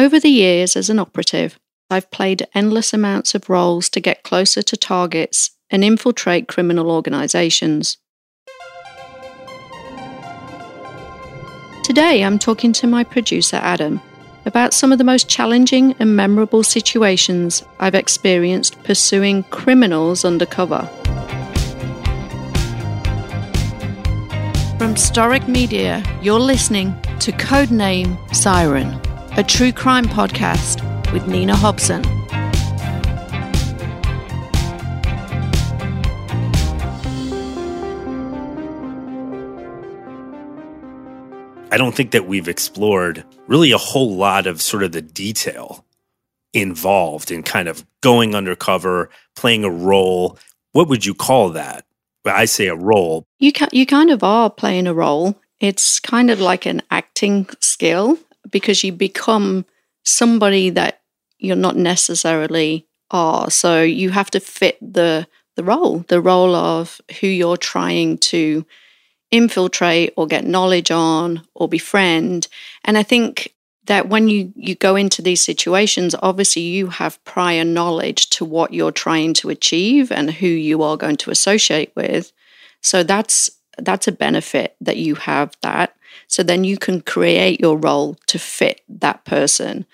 Over 0.00 0.18
the 0.18 0.30
years 0.30 0.76
as 0.76 0.88
an 0.88 0.98
operative, 0.98 1.58
I've 1.90 2.10
played 2.10 2.46
endless 2.54 2.94
amounts 2.94 3.34
of 3.34 3.50
roles 3.50 3.90
to 3.90 4.00
get 4.00 4.22
closer 4.22 4.62
to 4.62 4.74
targets 4.74 5.50
and 5.68 5.84
infiltrate 5.84 6.48
criminal 6.48 6.90
organizations. 6.90 7.98
Today, 11.84 12.24
I'm 12.24 12.38
talking 12.38 12.72
to 12.72 12.86
my 12.86 13.04
producer, 13.04 13.56
Adam, 13.56 14.00
about 14.46 14.72
some 14.72 14.90
of 14.90 14.96
the 14.96 15.04
most 15.04 15.28
challenging 15.28 15.94
and 15.98 16.16
memorable 16.16 16.62
situations 16.62 17.62
I've 17.78 17.94
experienced 17.94 18.82
pursuing 18.84 19.42
criminals 19.50 20.24
undercover. 20.24 20.88
From 24.78 24.94
Storic 24.94 25.46
Media, 25.46 26.02
you're 26.22 26.40
listening 26.40 26.98
to 27.18 27.32
Codename 27.32 28.16
Siren, 28.34 28.98
a 29.36 29.44
true 29.44 29.72
crime 29.72 30.06
podcast 30.06 30.82
with 31.12 31.26
Nina 31.28 31.54
Hobson. 31.54 32.04
I 41.72 41.76
don't 41.76 41.94
think 41.94 42.10
that 42.10 42.26
we've 42.26 42.48
explored 42.48 43.24
really 43.46 43.70
a 43.70 43.78
whole 43.78 44.16
lot 44.16 44.48
of 44.48 44.60
sort 44.60 44.82
of 44.82 44.90
the 44.90 45.00
detail 45.00 45.84
involved 46.52 47.30
in 47.30 47.44
kind 47.44 47.68
of 47.68 47.86
going 48.00 48.34
undercover, 48.34 49.10
playing 49.36 49.62
a 49.64 49.70
role. 49.70 50.36
What 50.72 50.88
would 50.88 51.06
you 51.06 51.14
call 51.14 51.50
that? 51.50 51.84
I 52.24 52.46
say 52.46 52.66
a 52.66 52.74
role. 52.74 53.24
You 53.38 53.52
ca- 53.52 53.68
you 53.72 53.86
kind 53.86 54.10
of 54.10 54.24
are 54.24 54.50
playing 54.50 54.88
a 54.88 54.92
role. 54.92 55.40
It's 55.60 56.00
kind 56.00 56.30
of 56.30 56.40
like 56.40 56.66
an 56.66 56.82
acting 56.90 57.48
skill 57.60 58.18
because 58.50 58.84
you 58.84 58.92
become 58.92 59.64
somebody 60.04 60.70
that 60.70 61.00
you're 61.38 61.56
not 61.56 61.76
necessarily 61.76 62.86
are. 63.10 63.50
So 63.50 63.82
you 63.82 64.10
have 64.10 64.30
to 64.32 64.40
fit 64.40 64.78
the 64.80 65.26
the 65.56 65.64
role, 65.64 66.04
the 66.08 66.20
role 66.20 66.54
of 66.54 67.00
who 67.20 67.26
you're 67.26 67.56
trying 67.56 68.18
to 68.18 68.64
infiltrate 69.30 70.12
or 70.16 70.26
get 70.26 70.44
knowledge 70.44 70.90
on 70.90 71.42
or 71.54 71.68
befriend. 71.68 72.48
And 72.84 72.96
I 72.96 73.02
think 73.02 73.52
that 73.84 74.08
when 74.08 74.28
you, 74.28 74.52
you 74.54 74.74
go 74.74 74.96
into 74.96 75.20
these 75.20 75.40
situations, 75.40 76.14
obviously 76.22 76.62
you 76.62 76.88
have 76.88 77.22
prior 77.24 77.64
knowledge 77.64 78.30
to 78.30 78.44
what 78.44 78.72
you're 78.72 78.92
trying 78.92 79.34
to 79.34 79.50
achieve 79.50 80.12
and 80.12 80.30
who 80.30 80.46
you 80.46 80.82
are 80.82 80.96
going 80.96 81.16
to 81.16 81.30
associate 81.30 81.92
with. 81.96 82.32
So 82.80 83.02
that's 83.02 83.50
that's 83.78 84.08
a 84.08 84.12
benefit 84.12 84.76
that 84.80 84.98
you 84.98 85.14
have 85.14 85.56
that. 85.62 85.96
So 86.28 86.42
then 86.42 86.64
you 86.64 86.78
can 86.78 87.00
create 87.00 87.60
your 87.60 87.76
role 87.76 88.16
to 88.26 88.38
fit 88.38 88.82
that 88.88 89.24
person. 89.24 89.86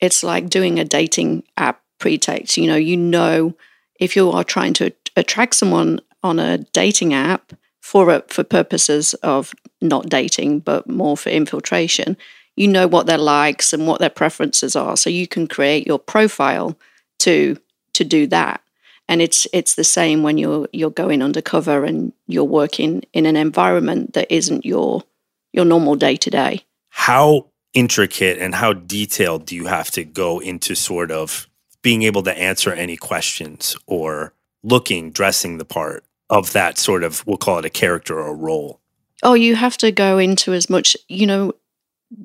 It's 0.00 0.22
like 0.22 0.50
doing 0.50 0.78
a 0.78 0.84
dating 0.84 1.44
app 1.56 1.80
pretext. 1.98 2.56
You 2.56 2.66
know, 2.66 2.76
you 2.76 2.96
know 2.96 3.54
if 4.00 4.16
you 4.16 4.30
are 4.30 4.44
trying 4.44 4.74
to 4.74 4.92
attract 5.16 5.54
someone 5.54 6.00
on 6.22 6.38
a 6.38 6.58
dating 6.58 7.14
app, 7.14 7.52
for 7.84 8.22
for 8.28 8.42
purposes 8.42 9.12
of 9.22 9.54
not 9.82 10.08
dating, 10.08 10.60
but 10.60 10.88
more 10.88 11.18
for 11.18 11.28
infiltration. 11.28 12.16
You 12.56 12.66
know 12.66 12.88
what 12.88 13.06
their 13.06 13.18
likes 13.18 13.74
and 13.74 13.86
what 13.86 14.00
their 14.00 14.08
preferences 14.08 14.74
are, 14.74 14.96
so 14.96 15.10
you 15.10 15.28
can 15.28 15.46
create 15.46 15.86
your 15.86 15.98
profile 15.98 16.78
to 17.18 17.58
to 17.92 18.04
do 18.04 18.26
that. 18.28 18.62
And 19.06 19.20
it's 19.20 19.46
it's 19.52 19.74
the 19.74 19.84
same 19.84 20.22
when 20.22 20.38
you're 20.38 20.66
you're 20.72 20.88
going 20.88 21.22
undercover 21.22 21.84
and 21.84 22.14
you're 22.26 22.42
working 22.42 23.04
in 23.12 23.26
an 23.26 23.36
environment 23.36 24.14
that 24.14 24.32
isn't 24.32 24.64
your 24.64 25.02
your 25.54 25.64
normal 25.64 25.94
day 25.94 26.16
to 26.16 26.30
day. 26.30 26.64
How 26.90 27.46
intricate 27.72 28.38
and 28.38 28.54
how 28.54 28.72
detailed 28.72 29.46
do 29.46 29.56
you 29.56 29.66
have 29.66 29.90
to 29.92 30.04
go 30.04 30.38
into 30.40 30.74
sort 30.74 31.10
of 31.10 31.48
being 31.82 32.02
able 32.02 32.22
to 32.22 32.38
answer 32.38 32.72
any 32.72 32.96
questions 32.96 33.76
or 33.86 34.32
looking, 34.62 35.10
dressing 35.10 35.58
the 35.58 35.64
part? 35.64 36.04
of 36.30 36.52
that 36.52 36.78
sort 36.78 37.04
of 37.04 37.26
we'll 37.26 37.36
call 37.36 37.58
it 37.58 37.64
a 37.64 37.70
character 37.70 38.18
or 38.18 38.28
a 38.28 38.34
role 38.34 38.80
oh 39.22 39.34
you 39.34 39.54
have 39.54 39.76
to 39.76 39.92
go 39.92 40.18
into 40.18 40.52
as 40.52 40.70
much 40.70 40.96
you 41.08 41.26
know 41.26 41.52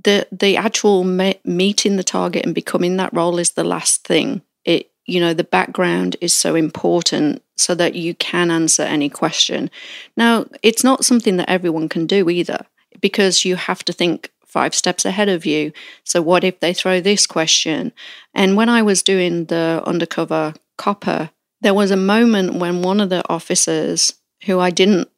the 0.03 0.27
the 0.31 0.57
actual 0.57 1.03
me- 1.03 1.39
meeting 1.43 1.95
the 1.95 2.03
target 2.03 2.45
and 2.45 2.55
becoming 2.55 2.97
that 2.97 3.13
role 3.13 3.39
is 3.39 3.51
the 3.51 3.63
last 3.63 4.05
thing 4.05 4.41
it 4.65 4.89
you 5.05 5.19
know 5.19 5.33
the 5.33 5.43
background 5.43 6.15
is 6.21 6.33
so 6.33 6.55
important 6.55 7.43
so 7.57 7.75
that 7.75 7.95
you 7.95 8.13
can 8.15 8.51
answer 8.51 8.83
any 8.83 9.09
question 9.09 9.69
now 10.15 10.45
it's 10.63 10.83
not 10.83 11.05
something 11.05 11.37
that 11.37 11.49
everyone 11.49 11.89
can 11.89 12.05
do 12.05 12.29
either 12.29 12.65
because 13.01 13.45
you 13.45 13.55
have 13.55 13.83
to 13.85 13.93
think 13.93 14.31
five 14.45 14.73
steps 14.73 15.05
ahead 15.05 15.29
of 15.29 15.45
you 15.45 15.71
so 16.03 16.21
what 16.21 16.43
if 16.43 16.59
they 16.59 16.73
throw 16.73 16.99
this 16.99 17.27
question 17.27 17.91
and 18.33 18.55
when 18.57 18.69
i 18.69 18.81
was 18.81 19.03
doing 19.03 19.45
the 19.45 19.81
undercover 19.85 20.53
copper 20.77 21.29
there 21.61 21.73
was 21.73 21.91
a 21.91 21.97
moment 21.97 22.55
when 22.55 22.81
one 22.81 22.99
of 22.99 23.09
the 23.09 23.27
officers, 23.29 24.13
who 24.45 24.59
I 24.59 24.69
didn't 24.69 25.09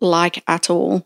like 0.00 0.42
at 0.48 0.68
all, 0.68 1.04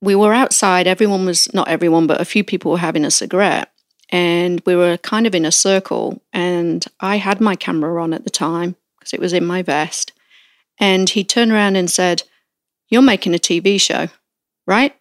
we 0.00 0.14
were 0.14 0.34
outside. 0.34 0.86
Everyone 0.86 1.24
was, 1.24 1.52
not 1.54 1.68
everyone, 1.68 2.06
but 2.06 2.20
a 2.20 2.26
few 2.26 2.44
people 2.44 2.72
were 2.72 2.78
having 2.78 3.04
a 3.04 3.10
cigarette. 3.10 3.70
And 4.10 4.60
we 4.66 4.76
were 4.76 4.98
kind 4.98 5.26
of 5.26 5.34
in 5.34 5.46
a 5.46 5.52
circle. 5.52 6.20
And 6.32 6.84
I 7.00 7.16
had 7.16 7.40
my 7.40 7.56
camera 7.56 8.02
on 8.02 8.12
at 8.12 8.24
the 8.24 8.30
time 8.30 8.76
because 8.98 9.14
it 9.14 9.20
was 9.20 9.32
in 9.32 9.44
my 9.44 9.62
vest. 9.62 10.12
And 10.78 11.08
he 11.08 11.24
turned 11.24 11.52
around 11.52 11.76
and 11.76 11.90
said, 11.90 12.24
You're 12.88 13.00
making 13.00 13.34
a 13.34 13.38
TV 13.38 13.80
show, 13.80 14.08
right? 14.66 14.94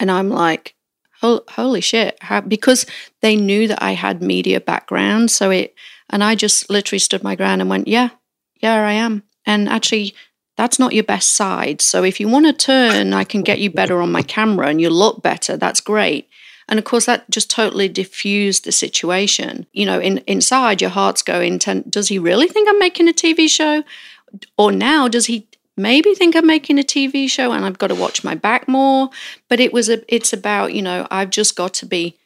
And 0.00 0.10
I'm 0.10 0.28
like, 0.30 0.74
Holy 1.22 1.80
shit. 1.80 2.18
How, 2.20 2.40
because 2.40 2.86
they 3.22 3.36
knew 3.36 3.66
that 3.68 3.82
I 3.82 3.92
had 3.92 4.22
media 4.22 4.60
background. 4.60 5.30
So 5.30 5.50
it, 5.50 5.74
and 6.10 6.22
I 6.22 6.34
just 6.34 6.70
literally 6.70 6.98
stood 6.98 7.24
my 7.24 7.34
ground 7.34 7.60
and 7.60 7.70
went, 7.70 7.88
Yeah, 7.88 8.10
yeah, 8.60 8.74
I 8.74 8.92
am. 8.92 9.22
And 9.44 9.68
actually, 9.68 10.14
that's 10.56 10.78
not 10.78 10.94
your 10.94 11.04
best 11.04 11.32
side. 11.32 11.80
So 11.80 12.02
if 12.02 12.18
you 12.18 12.28
want 12.28 12.46
to 12.46 12.52
turn, 12.52 13.12
I 13.12 13.24
can 13.24 13.42
get 13.42 13.60
you 13.60 13.70
better 13.70 14.00
on 14.00 14.10
my 14.10 14.22
camera 14.22 14.68
and 14.68 14.80
you 14.80 14.90
look 14.90 15.22
better. 15.22 15.56
That's 15.56 15.80
great. 15.80 16.28
And 16.68 16.78
of 16.78 16.84
course, 16.84 17.06
that 17.06 17.30
just 17.30 17.50
totally 17.50 17.88
diffused 17.88 18.64
the 18.64 18.72
situation. 18.72 19.66
You 19.72 19.86
know, 19.86 20.00
in, 20.00 20.18
inside 20.26 20.80
your 20.80 20.90
heart's 20.90 21.22
going, 21.22 21.58
does 21.58 22.08
he 22.08 22.18
really 22.18 22.48
think 22.48 22.68
I'm 22.68 22.78
making 22.78 23.08
a 23.08 23.12
TV 23.12 23.48
show? 23.48 23.84
Or 24.58 24.72
now, 24.72 25.06
does 25.06 25.26
he 25.26 25.46
maybe 25.76 26.14
think 26.14 26.34
I'm 26.34 26.46
making 26.46 26.78
a 26.78 26.82
TV 26.82 27.28
show 27.30 27.52
and 27.52 27.64
I've 27.64 27.78
got 27.78 27.88
to 27.88 27.94
watch 27.94 28.24
my 28.24 28.34
back 28.34 28.68
more? 28.68 29.10
But 29.48 29.60
it 29.60 29.72
was 29.72 29.88
a, 29.88 30.02
it's 30.14 30.32
about, 30.32 30.74
you 30.74 30.82
know, 30.82 31.06
I've 31.10 31.30
just 31.30 31.56
got 31.56 31.74
to 31.74 31.86
be 31.86 32.16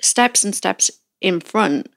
steps 0.00 0.44
and 0.44 0.54
steps 0.54 0.90
in 1.20 1.40
front. 1.40 1.90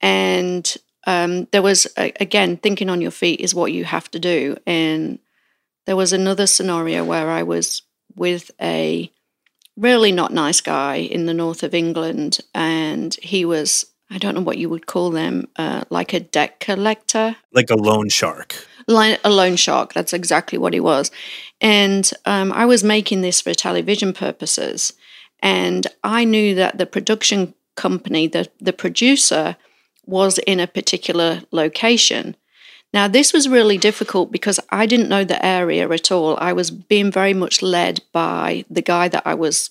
And 0.00 0.74
um, 1.06 1.46
there 1.52 1.62
was 1.62 1.86
again 1.96 2.56
thinking 2.56 2.88
on 2.90 3.00
your 3.00 3.10
feet 3.10 3.40
is 3.40 3.54
what 3.54 3.72
you 3.72 3.84
have 3.84 4.10
to 4.12 4.18
do. 4.18 4.56
And 4.66 5.18
there 5.86 5.96
was 5.96 6.12
another 6.12 6.46
scenario 6.46 7.04
where 7.04 7.30
i 7.30 7.42
was 7.42 7.82
with 8.14 8.50
a 8.60 9.10
really 9.76 10.12
not 10.12 10.32
nice 10.32 10.60
guy 10.60 10.96
in 10.96 11.26
the 11.26 11.34
north 11.34 11.62
of 11.62 11.74
england 11.74 12.38
and 12.54 13.14
he 13.22 13.44
was 13.44 13.86
i 14.10 14.18
don't 14.18 14.34
know 14.34 14.42
what 14.42 14.58
you 14.58 14.68
would 14.68 14.86
call 14.86 15.10
them 15.10 15.48
uh, 15.56 15.82
like 15.90 16.12
a 16.12 16.20
debt 16.20 16.60
collector. 16.60 17.36
Like 17.52 17.70
a 17.70 17.76
loan 17.76 18.08
shark 18.08 18.66
a 18.88 19.30
loan 19.30 19.56
shark 19.56 19.92
that's 19.92 20.12
exactly 20.12 20.58
what 20.58 20.72
he 20.72 20.80
was 20.80 21.10
and 21.60 22.12
um, 22.24 22.52
i 22.52 22.64
was 22.64 22.84
making 22.84 23.20
this 23.20 23.40
for 23.40 23.54
television 23.54 24.12
purposes 24.12 24.92
and 25.40 25.86
i 26.02 26.24
knew 26.24 26.54
that 26.54 26.78
the 26.78 26.86
production 26.86 27.54
company 27.76 28.26
the, 28.26 28.48
the 28.60 28.72
producer 28.72 29.56
was 30.06 30.38
in 30.38 30.60
a 30.60 30.66
particular 30.66 31.42
location. 31.50 32.36
Now, 32.92 33.08
this 33.08 33.32
was 33.32 33.48
really 33.48 33.78
difficult 33.78 34.30
because 34.30 34.60
I 34.70 34.86
didn't 34.86 35.08
know 35.08 35.24
the 35.24 35.44
area 35.44 35.88
at 35.88 36.12
all. 36.12 36.36
I 36.38 36.52
was 36.52 36.70
being 36.70 37.10
very 37.10 37.32
much 37.32 37.62
led 37.62 38.02
by 38.12 38.64
the 38.68 38.82
guy 38.82 39.08
that 39.08 39.22
I 39.26 39.34
was 39.34 39.70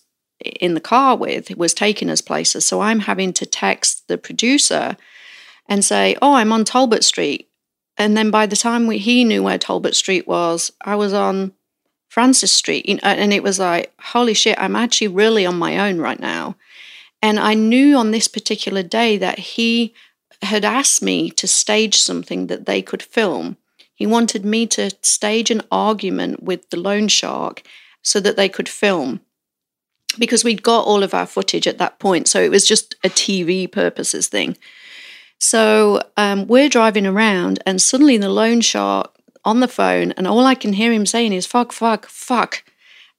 in 0.60 0.74
the 0.74 0.82
car 0.82 1.16
with, 1.16 1.56
was 1.56 1.74
taking 1.74 2.10
us 2.10 2.22
places. 2.22 2.66
So 2.66 2.82
I'm 2.82 3.02
having 3.02 3.32
to 3.34 3.46
text 3.46 4.08
the 4.08 4.18
producer 4.18 4.98
and 5.68 5.86
say, 5.86 6.16
Oh, 6.22 6.34
I'm 6.34 6.52
on 6.52 6.66
Talbot 6.66 7.04
Street. 7.04 7.48
And 8.02 8.18
then 8.18 8.32
by 8.32 8.48
the 8.48 8.56
time 8.56 8.88
we, 8.88 8.98
he 8.98 9.24
knew 9.24 9.44
where 9.44 9.60
Talbot 9.60 9.96
Street 9.96 10.28
was, 10.28 10.72
I 10.82 10.96
was 10.96 11.14
on 11.14 11.52
Francis 12.10 12.52
Street. 12.52 13.00
And 13.04 13.32
it 13.32 13.44
was 13.44 13.60
like, 13.60 13.94
Holy 14.00 14.34
shit, 14.34 14.60
I'm 14.60 14.76
actually 14.76 15.10
really 15.10 15.46
on 15.46 15.60
my 15.60 15.78
own 15.78 16.00
right 16.00 16.20
now. 16.20 16.56
And 17.22 17.40
I 17.40 17.54
knew 17.54 17.96
on 17.96 18.10
this 18.10 18.28
particular 18.28 18.82
day 18.82 19.18
that 19.18 19.38
he 19.38 19.94
had 20.42 20.66
asked 20.66 21.04
me 21.04 21.30
to 21.30 21.48
stage 21.48 22.00
something 22.00 22.48
that 22.48 22.66
they 22.66 22.82
could 22.82 23.04
film. 23.04 23.58
He 23.94 24.08
wanted 24.08 24.44
me 24.44 24.66
to 24.68 24.90
stage 25.04 25.52
an 25.52 25.62
argument 25.72 26.42
with 26.42 26.72
the 26.72 26.80
loan 26.80 27.08
shark 27.08 27.62
so 28.02 28.20
that 28.20 28.36
they 28.36 28.50
could 28.50 28.68
film 28.68 29.22
because 30.18 30.44
we'd 30.44 30.64
got 30.64 30.88
all 30.88 31.04
of 31.04 31.14
our 31.14 31.28
footage 31.28 31.68
at 31.68 31.78
that 31.78 32.00
point. 32.00 32.28
So 32.28 32.42
it 32.42 32.50
was 32.50 32.68
just 32.68 32.96
a 33.04 33.10
TV 33.10 33.72
purposes 33.72 34.28
thing. 34.28 34.58
So 35.44 36.04
um, 36.18 36.46
we're 36.46 36.70
driving 36.70 37.08
around, 37.08 37.64
and 37.66 37.82
suddenly 37.82 38.16
the 38.16 38.30
loan 38.30 38.62
shark 38.62 39.12
on 39.44 39.60
the 39.60 39.68
phone, 39.68 40.12
and 40.12 40.28
all 40.28 40.46
I 40.46 40.54
can 40.54 40.74
hear 40.74 40.94
him 40.94 41.08
saying 41.08 41.34
is 41.34 41.48
fuck, 41.48 41.72
fuck, 41.72 42.06
fuck. 42.06 42.64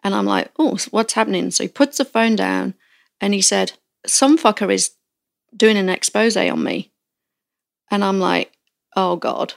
And 0.05 0.15
I'm 0.15 0.25
like, 0.25 0.49
oh, 0.57 0.79
what's 0.93 1.15
happening? 1.15 1.51
So 1.51 1.65
he 1.65 1.69
puts 1.69 1.99
the 1.99 2.05
phone 2.05 2.37
down 2.37 2.75
and 3.21 3.35
he 3.35 3.43
said, 3.43 3.73
some 4.07 4.39
fucker 4.39 4.73
is 4.73 4.93
doing 5.57 5.77
an 5.77 5.89
expose 5.89 6.37
on 6.37 6.63
me. 6.63 6.93
And 7.91 8.05
I'm 8.05 8.21
like, 8.21 8.53
oh 8.95 9.17
God. 9.17 9.55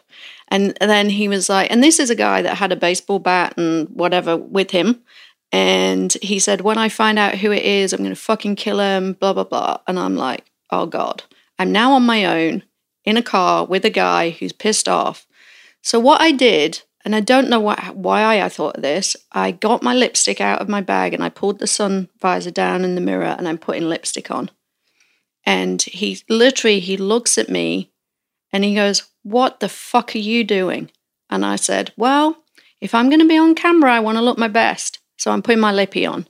And 0.47 0.75
then 0.81 1.09
he 1.11 1.27
was 1.27 1.49
like, 1.49 1.69
and 1.69 1.83
this 1.83 1.99
is 1.99 2.09
a 2.09 2.15
guy 2.15 2.41
that 2.41 2.57
had 2.57 2.71
a 2.71 2.75
baseball 2.75 3.19
bat 3.19 3.57
and 3.57 3.89
whatever 3.89 4.35
with 4.37 4.71
him. 4.71 5.03
And 5.51 6.11
he 6.21 6.39
said, 6.39 6.61
when 6.61 6.79
I 6.79 6.89
find 6.89 7.19
out 7.19 7.35
who 7.35 7.51
it 7.51 7.63
is, 7.63 7.93
I'm 7.93 7.99
going 7.99 8.09
to 8.09 8.15
fucking 8.15 8.55
kill 8.55 8.79
him, 8.79 9.13
blah, 9.13 9.33
blah, 9.33 9.43
blah. 9.43 9.77
And 9.87 9.99
I'm 9.99 10.15
like, 10.15 10.45
oh 10.71 10.87
God. 10.87 11.23
I'm 11.57 11.71
now 11.71 11.93
on 11.93 12.03
my 12.03 12.25
own 12.25 12.63
in 13.03 13.17
a 13.17 13.21
car 13.23 13.65
with 13.65 13.85
a 13.85 13.89
guy 13.89 14.31
who's 14.31 14.51
pissed 14.51 14.89
off. 14.89 15.27
So 15.81 15.99
what 15.99 16.21
I 16.21 16.31
did, 16.31 16.81
and 17.03 17.15
I 17.15 17.19
don't 17.19 17.49
know 17.49 17.59
why 17.59 18.41
I 18.41 18.49
thought 18.49 18.77
of 18.77 18.81
this, 18.81 19.15
I 19.31 19.51
got 19.51 19.83
my 19.83 19.93
lipstick 19.93 20.41
out 20.41 20.61
of 20.61 20.69
my 20.69 20.81
bag 20.81 21.13
and 21.13 21.23
I 21.23 21.29
pulled 21.29 21.59
the 21.59 21.67
sun 21.67 22.09
visor 22.19 22.51
down 22.51 22.83
in 22.83 22.95
the 22.95 23.01
mirror 23.01 23.35
and 23.37 23.47
I'm 23.47 23.59
putting 23.59 23.87
lipstick 23.87 24.31
on. 24.31 24.49
And 25.45 25.81
he 25.83 26.19
literally 26.27 26.79
he 26.79 26.97
looks 26.97 27.37
at 27.37 27.49
me 27.49 27.91
and 28.51 28.63
he 28.63 28.73
goes, 28.73 29.03
"What 29.21 29.59
the 29.59 29.69
fuck 29.69 30.15
are 30.15 30.19
you 30.19 30.43
doing?" 30.43 30.89
And 31.29 31.45
I 31.45 31.55
said, 31.55 31.93
"Well, 31.95 32.43
if 32.81 32.95
I'm 32.95 33.09
going 33.09 33.19
to 33.19 33.27
be 33.27 33.37
on 33.37 33.53
camera, 33.53 33.93
I 33.93 33.99
want 33.99 34.17
to 34.17 34.23
look 34.23 34.39
my 34.39 34.47
best, 34.47 34.99
so 35.17 35.31
I'm 35.31 35.43
putting 35.43 35.61
my 35.61 35.71
lippy 35.71 36.05
on." 36.05 36.27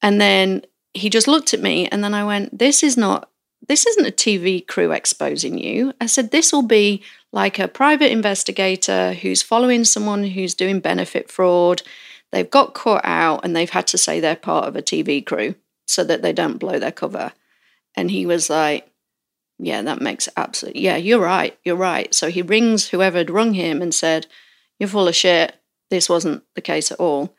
And 0.00 0.18
then 0.18 0.62
he 0.94 1.10
just 1.10 1.28
looked 1.28 1.52
at 1.52 1.60
me 1.60 1.88
and 1.88 2.02
then 2.02 2.14
I 2.14 2.24
went, 2.24 2.58
"This 2.58 2.82
is 2.82 2.96
not 2.96 3.28
this 3.68 3.86
isn't 3.86 4.06
a 4.06 4.12
TV 4.12 4.66
crew 4.66 4.92
exposing 4.92 5.58
you. 5.58 5.92
I 6.00 6.06
said, 6.06 6.30
this 6.30 6.52
will 6.52 6.62
be 6.62 7.02
like 7.32 7.58
a 7.58 7.68
private 7.68 8.10
investigator 8.10 9.14
who's 9.14 9.42
following 9.42 9.84
someone 9.84 10.24
who's 10.24 10.54
doing 10.54 10.80
benefit 10.80 11.30
fraud. 11.30 11.82
They've 12.32 12.50
got 12.50 12.74
caught 12.74 13.04
out 13.04 13.44
and 13.44 13.54
they've 13.54 13.70
had 13.70 13.86
to 13.88 13.98
say 13.98 14.20
they're 14.20 14.36
part 14.36 14.66
of 14.66 14.76
a 14.76 14.82
TV 14.82 15.24
crew 15.24 15.54
so 15.86 16.04
that 16.04 16.22
they 16.22 16.32
don't 16.32 16.58
blow 16.58 16.78
their 16.78 16.92
cover. 16.92 17.32
And 17.94 18.10
he 18.10 18.26
was 18.26 18.50
like, 18.50 18.90
yeah, 19.58 19.82
that 19.82 20.00
makes 20.00 20.28
absolute, 20.36 20.76
yeah, 20.76 20.96
you're 20.96 21.20
right, 21.20 21.56
you're 21.64 21.76
right. 21.76 22.12
So 22.14 22.30
he 22.30 22.42
rings 22.42 22.88
whoever 22.88 23.18
had 23.18 23.30
rung 23.30 23.54
him 23.54 23.80
and 23.80 23.94
said, 23.94 24.26
you're 24.78 24.88
full 24.88 25.06
of 25.06 25.14
shit. 25.14 25.54
This 25.90 26.08
wasn't 26.08 26.42
the 26.54 26.60
case 26.60 26.90
at 26.90 26.98
all. 26.98 27.34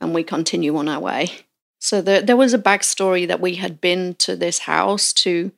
And 0.00 0.14
we 0.14 0.22
continue 0.22 0.76
on 0.76 0.88
our 0.88 1.00
way. 1.00 1.30
So 1.78 2.00
there, 2.00 2.22
there 2.22 2.36
was 2.36 2.54
a 2.54 2.58
backstory 2.58 3.28
that 3.28 3.40
we 3.40 3.56
had 3.56 3.80
been 3.80 4.14
to 4.16 4.36
this 4.36 4.60
house 4.60 5.12
to 5.14 5.52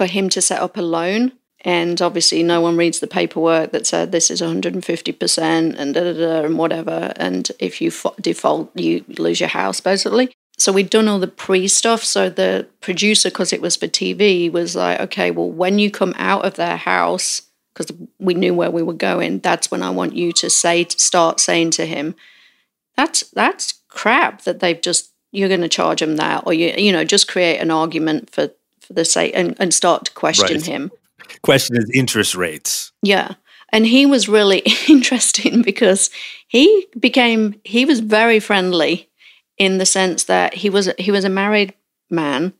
for 0.00 0.06
him 0.06 0.30
to 0.30 0.40
set 0.40 0.62
up 0.62 0.78
a 0.78 0.80
loan. 0.80 1.32
And 1.60 2.00
obviously, 2.00 2.42
no 2.42 2.62
one 2.62 2.78
reads 2.78 3.00
the 3.00 3.06
paperwork 3.06 3.70
that 3.72 3.86
said 3.86 4.12
this 4.12 4.30
is 4.30 4.40
150% 4.40 5.74
and 5.78 5.94
da 5.94 6.04
da 6.04 6.12
da 6.14 6.46
and 6.46 6.56
whatever. 6.56 7.12
And 7.16 7.52
if 7.58 7.82
you 7.82 7.92
default, 8.18 8.74
you 8.74 9.04
lose 9.18 9.40
your 9.40 9.50
house, 9.50 9.78
basically. 9.78 10.32
So 10.56 10.72
we'd 10.72 10.88
done 10.88 11.06
all 11.06 11.18
the 11.18 11.26
pre 11.26 11.68
stuff. 11.68 12.02
So 12.02 12.30
the 12.30 12.66
producer, 12.80 13.28
because 13.28 13.52
it 13.52 13.60
was 13.60 13.76
for 13.76 13.88
TV, 13.88 14.50
was 14.50 14.74
like, 14.74 15.00
okay, 15.00 15.30
well, 15.30 15.50
when 15.50 15.78
you 15.78 15.90
come 15.90 16.14
out 16.16 16.46
of 16.46 16.54
their 16.54 16.78
house, 16.78 17.42
because 17.74 17.94
we 18.18 18.32
knew 18.32 18.54
where 18.54 18.70
we 18.70 18.82
were 18.82 18.94
going, 18.94 19.40
that's 19.40 19.70
when 19.70 19.82
I 19.82 19.90
want 19.90 20.16
you 20.16 20.32
to 20.32 20.48
say, 20.48 20.86
start 20.88 21.40
saying 21.40 21.72
to 21.72 21.84
him, 21.84 22.14
that's 22.96 23.20
that's 23.32 23.74
crap 23.88 24.44
that 24.44 24.60
they've 24.60 24.80
just 24.80 25.12
you're 25.30 25.48
going 25.48 25.60
to 25.60 25.68
charge 25.68 26.00
him 26.00 26.16
that, 26.16 26.44
or 26.46 26.54
you 26.54 26.72
you 26.78 26.90
know 26.90 27.04
just 27.04 27.28
create 27.28 27.58
an 27.58 27.70
argument 27.70 28.30
for 28.30 28.50
for 28.90 28.94
the 28.94 29.04
sake 29.04 29.32
and, 29.36 29.54
and 29.60 29.72
start 29.72 30.06
to 30.06 30.12
question 30.12 30.56
right. 30.56 30.66
him. 30.66 30.90
Question 31.42 31.76
is 31.76 31.88
interest 31.94 32.34
rates. 32.34 32.90
Yeah. 33.02 33.34
And 33.72 33.86
he 33.86 34.04
was 34.04 34.28
really 34.28 34.64
interesting 34.88 35.62
because 35.62 36.10
he 36.48 36.88
became 36.98 37.60
he 37.64 37.84
was 37.84 38.00
very 38.00 38.40
friendly 38.40 39.08
in 39.58 39.78
the 39.78 39.86
sense 39.86 40.24
that 40.24 40.54
he 40.54 40.68
was 40.68 40.90
he 40.98 41.12
was 41.12 41.24
a 41.24 41.28
married 41.28 41.72
man, 42.10 42.52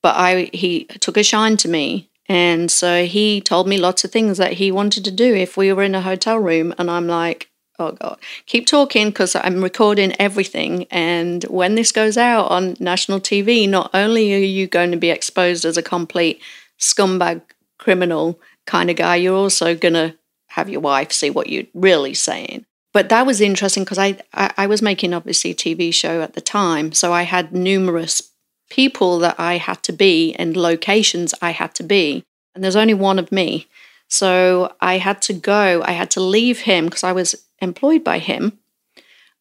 but 0.00 0.14
I 0.14 0.50
he 0.52 0.84
took 1.00 1.16
a 1.16 1.24
shine 1.24 1.56
to 1.56 1.68
me 1.68 2.08
and 2.28 2.70
so 2.70 3.04
he 3.04 3.40
told 3.40 3.66
me 3.66 3.76
lots 3.78 4.04
of 4.04 4.12
things 4.12 4.38
that 4.38 4.52
he 4.54 4.70
wanted 4.70 5.04
to 5.04 5.10
do 5.10 5.34
if 5.34 5.56
we 5.56 5.72
were 5.72 5.82
in 5.82 5.96
a 5.96 6.02
hotel 6.02 6.38
room 6.38 6.72
and 6.78 6.88
I'm 6.88 7.08
like 7.08 7.50
oh 7.78 7.92
god. 7.92 8.18
Keep 8.46 8.66
talking 8.66 9.08
because 9.08 9.34
i'm 9.36 9.62
recording 9.62 10.14
everything 10.18 10.86
and 10.90 11.44
when 11.44 11.74
this 11.74 11.92
goes 11.92 12.16
out 12.16 12.50
on 12.50 12.76
national 12.80 13.20
tv 13.20 13.68
not 13.68 13.90
only 13.94 14.34
are 14.34 14.38
you 14.38 14.66
going 14.66 14.90
to 14.90 14.96
be 14.96 15.10
exposed 15.10 15.64
as 15.64 15.76
a 15.76 15.82
complete 15.82 16.40
scumbag 16.78 17.42
criminal 17.78 18.40
kind 18.66 18.90
of 18.90 18.96
guy 18.96 19.16
you're 19.16 19.36
also 19.36 19.74
going 19.74 19.94
to 19.94 20.16
have 20.48 20.68
your 20.68 20.80
wife 20.80 21.12
see 21.12 21.30
what 21.30 21.48
you're 21.48 21.64
really 21.74 22.14
saying. 22.14 22.64
But 22.92 23.08
that 23.08 23.26
was 23.26 23.40
interesting 23.40 23.82
because 23.82 23.98
I, 23.98 24.18
I, 24.32 24.52
I 24.56 24.66
was 24.68 24.80
making 24.80 25.12
obviously 25.12 25.50
a 25.50 25.54
tv 25.54 25.92
show 25.92 26.22
at 26.22 26.34
the 26.34 26.40
time 26.40 26.92
so 26.92 27.12
i 27.12 27.22
had 27.22 27.52
numerous 27.52 28.30
people 28.70 29.18
that 29.18 29.38
i 29.38 29.58
had 29.58 29.82
to 29.82 29.92
be 29.92 30.32
and 30.34 30.56
locations 30.56 31.34
i 31.42 31.50
had 31.50 31.74
to 31.74 31.82
be 31.82 32.24
and 32.54 32.62
there's 32.62 32.76
only 32.76 32.94
one 32.94 33.18
of 33.18 33.32
me. 33.32 33.66
So 34.08 34.74
I 34.80 34.98
had 34.98 35.20
to 35.22 35.32
go, 35.32 35.82
I 35.84 35.92
had 35.92 36.10
to 36.12 36.20
leave 36.20 36.60
him 36.60 36.86
because 36.86 37.04
I 37.04 37.12
was 37.12 37.34
employed 37.64 38.04
by 38.04 38.18
him. 38.18 38.58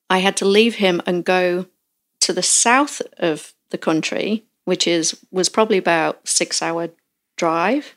I 0.09 0.19
had 0.19 0.35
to 0.37 0.45
leave 0.45 0.75
him 0.75 1.01
and 1.05 1.23
go 1.23 1.67
to 2.21 2.33
the 2.33 2.43
south 2.43 3.01
of 3.17 3.53
the 3.69 3.77
country, 3.77 4.45
which 4.65 4.87
is 4.87 5.19
was 5.31 5.49
probably 5.49 5.77
about 5.77 6.27
six 6.27 6.61
hour 6.61 6.89
drive. 7.37 7.95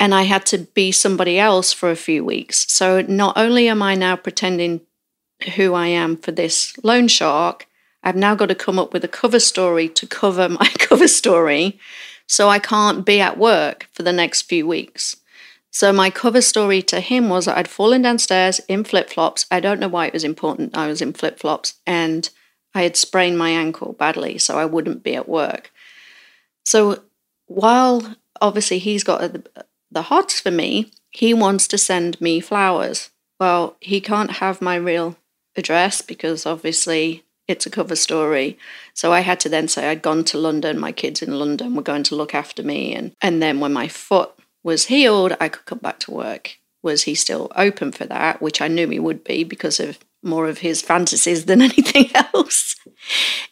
And 0.00 0.14
I 0.14 0.22
had 0.22 0.44
to 0.46 0.58
be 0.58 0.90
somebody 0.90 1.38
else 1.38 1.72
for 1.72 1.90
a 1.90 1.96
few 1.96 2.24
weeks. 2.24 2.66
So 2.68 3.02
not 3.02 3.36
only 3.36 3.68
am 3.68 3.82
I 3.82 3.94
now 3.94 4.16
pretending 4.16 4.80
who 5.54 5.74
I 5.74 5.86
am 5.88 6.16
for 6.16 6.32
this 6.32 6.74
loan 6.82 7.06
shark, 7.06 7.68
I've 8.02 8.16
now 8.16 8.34
got 8.34 8.46
to 8.46 8.54
come 8.54 8.78
up 8.78 8.92
with 8.92 9.04
a 9.04 9.08
cover 9.08 9.38
story 9.38 9.88
to 9.90 10.06
cover 10.06 10.48
my 10.60 10.68
cover 10.78 11.08
story. 11.08 11.78
So 12.26 12.48
I 12.48 12.58
can't 12.58 13.04
be 13.04 13.20
at 13.20 13.38
work 13.38 13.88
for 13.92 14.02
the 14.02 14.12
next 14.12 14.42
few 14.42 14.66
weeks. 14.66 15.16
So 15.72 15.90
my 15.90 16.10
cover 16.10 16.42
story 16.42 16.82
to 16.82 17.00
him 17.00 17.30
was 17.30 17.46
that 17.46 17.56
I'd 17.56 17.66
fallen 17.66 18.02
downstairs 18.02 18.60
in 18.68 18.84
flip 18.84 19.08
flops. 19.08 19.46
I 19.50 19.58
don't 19.58 19.80
know 19.80 19.88
why 19.88 20.06
it 20.06 20.12
was 20.12 20.22
important. 20.22 20.76
I 20.76 20.86
was 20.86 21.00
in 21.00 21.14
flip 21.14 21.38
flops 21.38 21.74
and 21.86 22.28
I 22.74 22.82
had 22.82 22.94
sprained 22.94 23.38
my 23.38 23.50
ankle 23.50 23.94
badly, 23.94 24.36
so 24.36 24.58
I 24.58 24.66
wouldn't 24.66 25.02
be 25.02 25.16
at 25.16 25.28
work. 25.28 25.72
So 26.66 27.02
while 27.46 28.16
obviously 28.40 28.78
he's 28.78 29.02
got 29.02 29.32
the, 29.32 29.64
the 29.90 30.02
hots 30.02 30.40
for 30.40 30.50
me, 30.50 30.92
he 31.10 31.32
wants 31.32 31.66
to 31.68 31.78
send 31.78 32.20
me 32.20 32.38
flowers. 32.40 33.08
Well, 33.40 33.76
he 33.80 34.00
can't 34.00 34.32
have 34.32 34.60
my 34.60 34.76
real 34.76 35.16
address 35.56 36.02
because 36.02 36.44
obviously 36.44 37.24
it's 37.48 37.66
a 37.66 37.70
cover 37.70 37.96
story. 37.96 38.58
So 38.92 39.10
I 39.10 39.20
had 39.20 39.40
to 39.40 39.48
then 39.48 39.68
say 39.68 39.88
I'd 39.88 40.02
gone 40.02 40.24
to 40.24 40.38
London, 40.38 40.78
my 40.78 40.92
kids 40.92 41.22
in 41.22 41.38
London 41.38 41.74
were 41.74 41.82
going 41.82 42.02
to 42.04 42.14
look 42.14 42.34
after 42.34 42.62
me 42.62 42.94
and 42.94 43.12
and 43.22 43.42
then 43.42 43.58
when 43.58 43.72
my 43.72 43.88
foot 43.88 44.32
was 44.62 44.86
healed, 44.86 45.36
I 45.40 45.48
could 45.48 45.64
come 45.64 45.78
back 45.78 45.98
to 46.00 46.10
work. 46.10 46.58
Was 46.82 47.04
he 47.04 47.14
still 47.14 47.50
open 47.54 47.92
for 47.92 48.06
that? 48.06 48.42
Which 48.42 48.60
I 48.60 48.68
knew 48.68 48.88
he 48.88 48.98
would 48.98 49.24
be 49.24 49.44
because 49.44 49.78
of 49.80 49.98
more 50.22 50.48
of 50.48 50.58
his 50.58 50.82
fantasies 50.82 51.44
than 51.46 51.62
anything 51.70 52.10
else. 52.14 52.76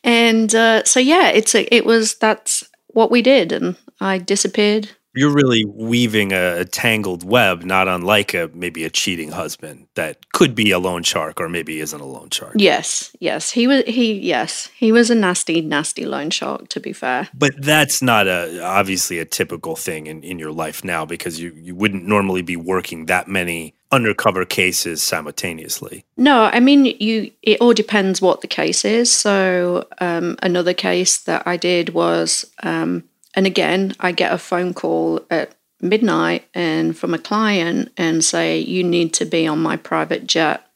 And 0.02 0.54
uh, 0.54 0.84
so, 0.84 1.00
yeah, 1.00 1.28
it's 1.28 1.54
a, 1.54 1.72
it 1.74 1.84
was 1.84 2.14
that's 2.16 2.64
what 2.88 3.10
we 3.10 3.22
did, 3.22 3.52
and 3.52 3.76
I 4.00 4.18
disappeared 4.18 4.90
you're 5.14 5.32
really 5.32 5.64
weaving 5.64 6.32
a, 6.32 6.64
tangled 6.64 7.24
web, 7.24 7.64
not 7.64 7.88
unlike 7.88 8.34
a 8.34 8.50
maybe 8.54 8.84
a 8.84 8.90
cheating 8.90 9.32
husband 9.32 9.86
that 9.94 10.30
could 10.32 10.54
be 10.54 10.70
a 10.70 10.78
loan 10.78 11.02
shark 11.02 11.40
or 11.40 11.48
maybe 11.48 11.80
isn't 11.80 12.00
a 12.00 12.04
loan 12.04 12.30
shark. 12.30 12.52
Yes, 12.56 13.14
yes, 13.18 13.50
he 13.50 13.66
was. 13.66 13.82
He 13.86 14.12
yes, 14.12 14.68
he 14.76 14.92
was 14.92 15.10
a 15.10 15.14
nasty, 15.14 15.60
nasty 15.60 16.06
loan 16.06 16.30
shark. 16.30 16.68
To 16.68 16.80
be 16.80 16.92
fair, 16.92 17.28
but 17.34 17.52
that's 17.60 18.00
not 18.02 18.28
a 18.28 18.62
obviously 18.62 19.18
a 19.18 19.24
typical 19.24 19.74
thing 19.74 20.06
in, 20.06 20.22
in 20.22 20.38
your 20.38 20.52
life 20.52 20.84
now 20.84 21.04
because 21.04 21.40
you 21.40 21.52
you 21.56 21.74
wouldn't 21.74 22.04
normally 22.04 22.42
be 22.42 22.56
working 22.56 23.06
that 23.06 23.26
many 23.26 23.74
undercover 23.92 24.44
cases 24.44 25.02
simultaneously. 25.02 26.04
No, 26.16 26.44
I 26.44 26.60
mean 26.60 26.84
you. 26.84 27.32
It 27.42 27.60
all 27.60 27.74
depends 27.74 28.22
what 28.22 28.42
the 28.42 28.48
case 28.48 28.84
is. 28.84 29.10
So 29.10 29.88
um, 29.98 30.36
another 30.42 30.74
case 30.74 31.18
that 31.18 31.46
I 31.46 31.56
did 31.56 31.90
was. 31.90 32.44
Um, 32.62 33.04
and 33.34 33.46
again, 33.46 33.94
I 34.00 34.12
get 34.12 34.32
a 34.32 34.38
phone 34.38 34.74
call 34.74 35.24
at 35.30 35.54
midnight 35.80 36.48
and 36.54 36.96
from 36.96 37.14
a 37.14 37.18
client 37.18 37.92
and 37.96 38.24
say, 38.24 38.58
You 38.58 38.82
need 38.84 39.14
to 39.14 39.24
be 39.24 39.46
on 39.46 39.60
my 39.60 39.76
private 39.76 40.26
jet 40.26 40.66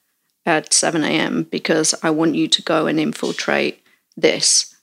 at 0.47 0.73
7 0.73 1.03
a.m. 1.05 1.45
because 1.45 1.95
I 2.03 2.11
want 2.11 2.35
you 2.35 2.49
to 2.49 2.63
go 2.63 2.87
and 2.87 3.01
infiltrate 3.01 3.83
this. 4.17 4.75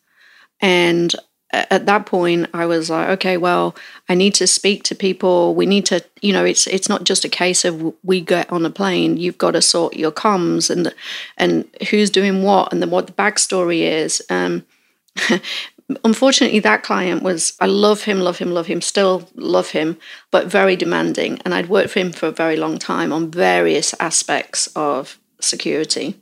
And 0.60 1.16
at 1.54 1.86
that 1.86 2.06
point 2.06 2.50
I 2.54 2.66
was 2.66 2.90
like, 2.90 3.10
okay, 3.10 3.38
well, 3.38 3.76
I 4.08 4.16
need 4.16 4.34
to 4.36 4.48
speak 4.48 4.84
to 4.84 4.96
people. 4.96 5.54
We 5.54 5.66
need 5.66 5.86
to, 5.88 6.04
you 6.22 6.34
know, 6.34 6.46
it's 6.46 6.66
it's 6.68 6.88
not 6.88 7.04
just 7.04 7.26
a 7.26 7.30
case 7.30 7.66
of 7.66 7.94
we 8.04 8.22
get 8.22 8.52
on 8.52 8.66
a 8.66 8.70
plane. 8.70 9.18
You've 9.18 9.38
got 9.38 9.52
to 9.52 9.62
sort 9.62 9.96
your 9.96 10.12
comms 10.12 10.70
and 10.70 10.94
and 11.38 11.68
who's 11.90 12.10
doing 12.10 12.44
what 12.44 12.72
and 12.72 12.82
then 12.82 12.90
what 12.90 13.08
the 13.08 13.14
backstory 13.14 13.82
is. 13.82 14.22
Um, 14.30 14.66
Unfortunately, 16.04 16.60
that 16.60 16.84
client 16.84 17.24
was, 17.24 17.54
I 17.60 17.66
love 17.66 18.04
him, 18.04 18.20
love 18.20 18.38
him, 18.38 18.52
love 18.52 18.68
him, 18.68 18.82
still 18.82 19.30
love 19.36 19.72
him, 19.72 19.98
but 20.30 20.48
very 20.48 20.76
demanding. 20.76 21.40
And 21.44 21.54
I'd 21.54 21.70
worked 21.70 21.92
for 21.92 22.00
him 22.00 22.12
for 22.12 22.28
a 22.28 22.32
very 22.32 22.58
long 22.58 22.78
time 22.78 23.12
on 23.12 23.32
various 23.32 23.94
aspects 24.00 24.68
of 24.76 25.20
security. 25.40 26.20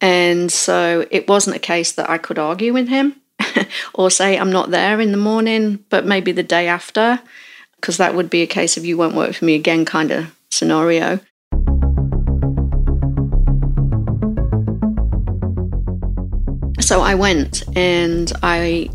And 0.00 0.50
so 0.50 1.06
it 1.10 1.28
wasn't 1.28 1.56
a 1.56 1.60
case 1.60 1.92
that 1.92 2.10
I 2.10 2.18
could 2.18 2.38
argue 2.38 2.72
with 2.72 2.88
him. 2.88 3.16
or 3.94 4.10
say 4.10 4.38
I'm 4.38 4.52
not 4.52 4.70
there 4.70 5.00
in 5.00 5.10
the 5.10 5.18
morning, 5.18 5.84
but 5.88 6.06
maybe 6.06 6.32
the 6.32 6.42
day 6.42 6.68
after, 6.68 7.20
because 7.76 7.96
that 7.96 8.14
would 8.14 8.30
be 8.30 8.42
a 8.42 8.46
case 8.46 8.76
of 8.76 8.84
you 8.84 8.96
won't 8.96 9.14
work 9.14 9.34
for 9.34 9.44
me 9.44 9.54
again 9.54 9.84
kind 9.84 10.10
of 10.10 10.34
scenario. 10.50 11.20
So 16.80 17.00
I 17.00 17.14
went 17.14 17.64
and 17.76 18.30
I 18.42 18.90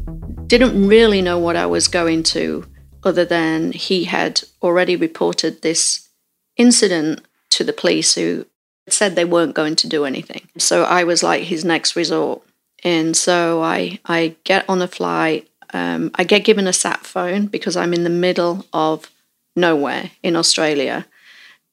didn't 0.49 0.87
really 0.87 1.21
know 1.21 1.39
what 1.39 1.55
I 1.55 1.67
was 1.67 1.87
going 1.87 2.23
to, 2.23 2.65
other 3.03 3.23
than 3.23 3.71
he 3.71 4.05
had 4.05 4.41
already 4.61 4.95
reported 4.95 5.61
this 5.61 6.09
incident 6.57 7.21
to 7.51 7.63
the 7.63 7.71
police 7.71 8.15
who 8.15 8.45
said 8.87 9.15
they 9.15 9.25
weren't 9.25 9.55
going 9.55 9.75
to 9.77 9.87
do 9.87 10.03
anything. 10.03 10.49
So 10.57 10.83
I 10.83 11.03
was 11.03 11.23
like 11.23 11.43
his 11.43 11.63
next 11.63 11.95
resort. 11.95 12.41
And 12.83 13.15
so 13.15 13.61
I, 13.61 13.99
I 14.05 14.35
get 14.43 14.65
on 14.67 14.81
a 14.81 14.87
flight. 14.87 15.47
Um, 15.71 16.11
I 16.15 16.23
get 16.23 16.43
given 16.43 16.67
a 16.67 16.73
sat 16.73 17.05
phone 17.05 17.45
because 17.45 17.77
I'm 17.77 17.93
in 17.93 18.03
the 18.03 18.09
middle 18.09 18.65
of 18.73 19.09
nowhere 19.55 20.11
in 20.23 20.35
Australia. 20.35 21.05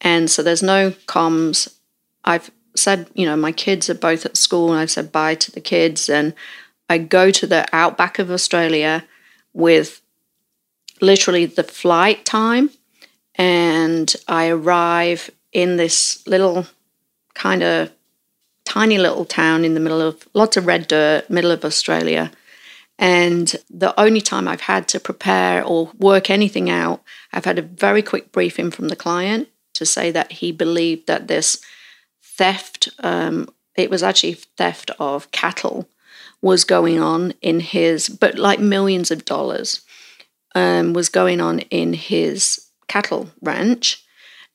And 0.03 0.31
so 0.31 0.43
there's 0.43 0.63
no 0.63 0.91
comms. 1.07 1.73
I've 2.25 2.51
said, 2.75 3.09
you 3.15 3.25
know, 3.25 3.37
my 3.37 3.53
kids 3.53 3.89
are 3.89 3.95
both 3.95 4.27
at 4.27 4.37
school 4.37 4.71
and 4.71 4.79
I've 4.79 4.91
said 4.91 5.11
bye 5.11 5.35
to 5.37 5.51
the 5.51 5.63
kids. 5.63 6.11
And 6.11 6.35
I 6.89 6.99
go 6.99 7.31
to 7.31 7.47
the 7.47 7.67
outback 7.73 8.19
of 8.19 8.31
Australia 8.31 9.05
with 9.53 10.01
literally 11.01 11.47
the 11.47 11.65
flight 11.65 12.25
time. 12.25 12.71
And 13.35 14.15
I 14.29 14.49
arrive 14.49 15.31
in 15.53 15.77
this 15.77 16.27
little 16.27 16.67
kind 17.35 17.63
of 17.63 17.91
tiny 18.65 18.99
little 18.99 19.25
town 19.25 19.65
in 19.65 19.75
the 19.75 19.81
middle 19.81 20.01
of 20.01 20.27
lots 20.35 20.57
of 20.57 20.67
red 20.67 20.89
dirt, 20.89 21.29
middle 21.31 21.51
of 21.51 21.65
Australia. 21.65 22.31
And 22.99 23.55
the 23.69 23.99
only 24.01 24.23
time 24.23 24.49
I've 24.49 24.63
had 24.63 24.89
to 24.89 25.01
prepare 25.01 25.63
or 25.63 25.93
work 25.99 26.31
anything 26.31 26.71
out, 26.71 27.03
I've 27.33 27.45
had 27.45 27.59
a 27.59 27.63
very 27.63 28.03
quick 28.03 28.33
briefing 28.33 28.71
from 28.71 28.89
the 28.89 28.97
client 28.97 29.49
to 29.75 29.85
say 29.85 30.11
that 30.11 30.33
he 30.33 30.51
believed 30.51 31.07
that 31.07 31.29
this 31.29 31.61
theft, 32.23 32.89
um, 33.01 33.51
it 33.77 33.91
was 33.91 34.03
actually 34.03 34.35
theft 34.35 34.91
of 34.99 35.31
cattle, 35.31 35.89
was 36.47 36.65
going 36.65 36.99
on 37.01 37.33
in 37.41 37.61
his, 37.61 38.09
but 38.09 38.39
like 38.39 38.61
millions 38.61 39.11
of 39.11 39.25
dollars, 39.25 39.85
um, 40.55 40.93
was 40.93 41.09
going 41.09 41.41
on 41.41 41.61
in 41.81 41.93
his 41.93 42.41
cattle 42.89 43.31
ranch. 43.43 44.03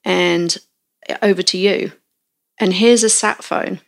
And 0.04 0.58
over 1.22 1.44
to 1.44 1.58
you. 1.58 1.92
And 2.60 2.74
here's 2.74 3.04
a 3.04 3.10
sat 3.10 3.44
phone. 3.44 3.80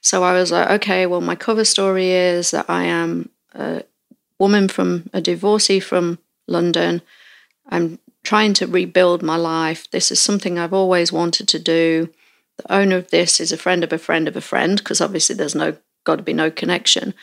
So 0.00 0.22
I 0.22 0.32
was 0.32 0.52
like, 0.52 0.70
okay, 0.70 1.06
well, 1.06 1.20
my 1.20 1.34
cover 1.34 1.64
story 1.64 2.10
is 2.10 2.50
that 2.50 2.68
I 2.68 2.84
am 2.84 3.30
a 3.54 3.82
woman 4.38 4.68
from 4.68 5.08
a 5.12 5.20
divorcee 5.20 5.80
from 5.80 6.18
London. 6.46 7.02
I'm 7.68 7.98
trying 8.22 8.54
to 8.54 8.66
rebuild 8.66 9.22
my 9.22 9.36
life. 9.36 9.90
This 9.90 10.10
is 10.10 10.20
something 10.20 10.58
I've 10.58 10.74
always 10.74 11.12
wanted 11.12 11.48
to 11.48 11.58
do. 11.58 12.12
The 12.58 12.72
owner 12.72 12.96
of 12.96 13.10
this 13.10 13.40
is 13.40 13.52
a 13.52 13.56
friend 13.56 13.82
of 13.84 13.92
a 13.92 13.98
friend 13.98 14.28
of 14.28 14.36
a 14.36 14.40
friend, 14.40 14.78
because 14.78 15.00
obviously 15.00 15.34
there's 15.36 15.54
no 15.54 15.76
got 16.04 16.16
to 16.16 16.22
be 16.22 16.32
no 16.32 16.50
connection. 16.50 17.14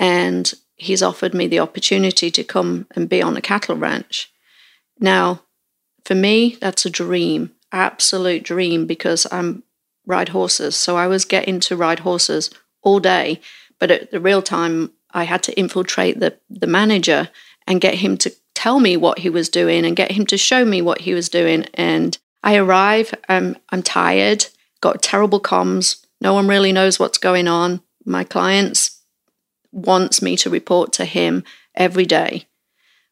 And 0.00 0.52
he's 0.74 1.02
offered 1.02 1.34
me 1.34 1.46
the 1.46 1.60
opportunity 1.60 2.28
to 2.32 2.42
come 2.42 2.88
and 2.96 3.08
be 3.08 3.22
on 3.22 3.36
a 3.36 3.40
cattle 3.40 3.76
ranch. 3.76 4.32
Now, 4.98 5.42
for 6.04 6.16
me, 6.16 6.56
that's 6.60 6.84
a 6.84 6.90
dream 6.90 7.52
absolute 7.72 8.42
dream 8.42 8.86
because 8.86 9.26
I'm 9.30 9.62
ride 10.06 10.30
horses. 10.30 10.76
So 10.76 10.96
I 10.96 11.06
was 11.06 11.24
getting 11.24 11.60
to 11.60 11.76
ride 11.76 12.00
horses 12.00 12.50
all 12.82 13.00
day, 13.00 13.40
but 13.78 13.90
at 13.90 14.10
the 14.10 14.20
real 14.20 14.42
time, 14.42 14.92
I 15.12 15.24
had 15.24 15.42
to 15.44 15.58
infiltrate 15.58 16.20
the 16.20 16.36
the 16.48 16.66
manager 16.66 17.28
and 17.66 17.80
get 17.80 17.96
him 17.96 18.16
to 18.18 18.32
tell 18.54 18.80
me 18.80 18.96
what 18.96 19.20
he 19.20 19.30
was 19.30 19.48
doing 19.48 19.84
and 19.84 19.96
get 19.96 20.12
him 20.12 20.26
to 20.26 20.38
show 20.38 20.64
me 20.64 20.82
what 20.82 21.02
he 21.02 21.14
was 21.14 21.28
doing. 21.28 21.66
And 21.74 22.16
I 22.42 22.56
arrive, 22.56 23.14
I'm 23.28 23.56
I'm 23.70 23.82
tired, 23.82 24.46
got 24.80 25.02
terrible 25.02 25.40
comms. 25.40 26.04
No 26.20 26.34
one 26.34 26.48
really 26.48 26.72
knows 26.72 26.98
what's 26.98 27.18
going 27.18 27.48
on. 27.48 27.80
My 28.04 28.24
clients 28.24 28.89
wants 29.72 30.20
me 30.22 30.36
to 30.36 30.50
report 30.50 30.92
to 30.94 31.04
him 31.04 31.44
every 31.74 32.06
day, 32.06 32.46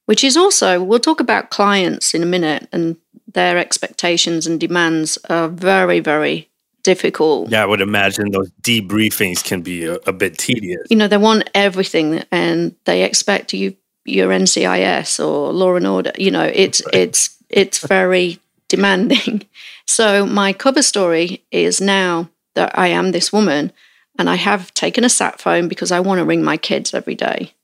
which 0.07 0.25
is 0.25 0.37
also 0.37 0.83
we'll 0.83 0.99
talk 0.99 1.21
about 1.21 1.51
clients 1.51 2.15
in 2.15 2.23
a 2.23 2.27
minute 2.27 2.69
and 2.73 2.97
their 3.27 3.59
expectations 3.59 4.47
and 4.47 4.59
demands 4.59 5.19
are 5.29 5.49
very, 5.49 6.01
very 6.01 6.49
difficult. 6.83 7.51
Yeah, 7.51 7.63
I 7.63 7.67
would 7.67 7.81
imagine 7.81 8.31
those 8.31 8.51
debriefings 8.63 9.45
can 9.45 9.63
be 9.63 9.85
a, 9.85 9.97
a 10.07 10.13
bit 10.13 10.39
tedious. 10.39 10.87
You 10.89 10.97
know, 10.97 11.09
they 11.09 11.19
want 11.19 11.51
everything 11.55 12.23
and 12.33 12.75
they 12.85 13.03
expect 13.03 13.53
you 13.53 13.77
your 14.05 14.31
NCIS 14.31 15.25
or 15.25 15.53
law 15.53 15.77
and 15.77 15.87
order. 15.87 16.13
You 16.17 16.31
know, 16.31 16.45
it's 16.45 16.83
right. 16.87 16.95
it's 16.95 17.37
it's 17.49 17.87
very 17.87 18.39
demanding. 18.69 19.47
So 19.91 20.27
my 20.27 20.53
cover 20.53 20.83
story 20.83 21.45
is 21.51 21.81
now 21.81 22.29
that 22.55 22.79
I 22.79 22.89
am 22.89 23.11
this 23.11 23.33
woman 23.33 23.73
and 24.19 24.29
I 24.29 24.35
have 24.35 24.75
taken 24.75 25.05
a 25.05 25.09
sat 25.09 25.41
phone 25.41 25.69
because 25.69 25.93
I 25.93 26.01
want 26.01 26.19
to 26.19 26.25
ring 26.25 26.43
my 26.43 26.57
kids 26.57 26.93
every 26.93 27.15
day. 27.15 27.55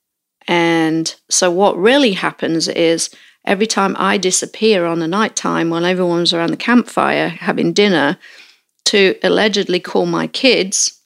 And 0.46 1.14
so 1.28 1.50
what 1.50 1.76
really 1.76 2.12
happens 2.12 2.68
is 2.68 3.10
every 3.44 3.66
time 3.66 3.96
I 3.98 4.18
disappear 4.18 4.86
on 4.86 5.00
the 5.00 5.08
night 5.08 5.36
time 5.36 5.70
when 5.70 5.84
everyone's 5.84 6.32
around 6.32 6.50
the 6.50 6.56
campfire 6.56 7.28
having 7.28 7.72
dinner 7.72 8.18
to 8.86 9.16
allegedly 9.22 9.80
call 9.80 10.06
my 10.06 10.26
kids. 10.26 11.00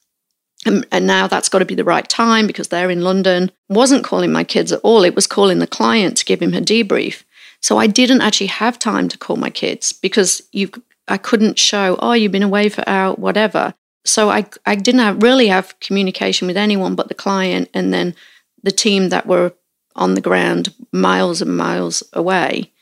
And, 0.66 0.86
and 0.90 1.06
now 1.06 1.28
that's 1.28 1.48
got 1.48 1.60
to 1.60 1.64
be 1.64 1.76
the 1.76 1.84
right 1.84 2.08
time 2.08 2.46
because 2.46 2.68
they're 2.68 2.90
in 2.90 3.02
London. 3.02 3.50
Wasn't 3.68 4.04
calling 4.04 4.32
my 4.32 4.44
kids 4.44 4.72
at 4.72 4.80
all. 4.82 5.04
It 5.04 5.14
was 5.14 5.26
calling 5.26 5.60
the 5.60 5.66
client 5.66 6.16
to 6.18 6.24
give 6.24 6.42
him 6.42 6.52
a 6.52 6.60
debrief. 6.60 7.22
So 7.60 7.78
I 7.78 7.86
didn't 7.86 8.20
actually 8.20 8.48
have 8.48 8.78
time 8.78 9.08
to 9.08 9.18
call 9.18 9.36
my 9.36 9.50
kids 9.50 9.92
because 9.92 10.42
you 10.52 10.70
I 11.10 11.16
couldn't 11.16 11.58
show, 11.58 11.96
oh, 12.00 12.12
you've 12.12 12.32
been 12.32 12.42
away 12.42 12.68
for 12.68 12.86
out, 12.86 13.18
whatever. 13.18 13.74
So 14.08 14.30
I 14.30 14.46
I 14.64 14.74
didn't 14.74 15.00
have, 15.00 15.22
really 15.22 15.48
have 15.48 15.78
communication 15.80 16.46
with 16.46 16.56
anyone 16.56 16.94
but 16.94 17.08
the 17.08 17.14
client 17.14 17.68
and 17.74 17.92
then 17.92 18.14
the 18.62 18.72
team 18.72 19.10
that 19.10 19.26
were 19.26 19.52
on 19.94 20.14
the 20.14 20.20
ground 20.20 20.74
miles 20.92 21.42
and 21.42 21.56
miles 21.56 22.02
away. 22.12 22.72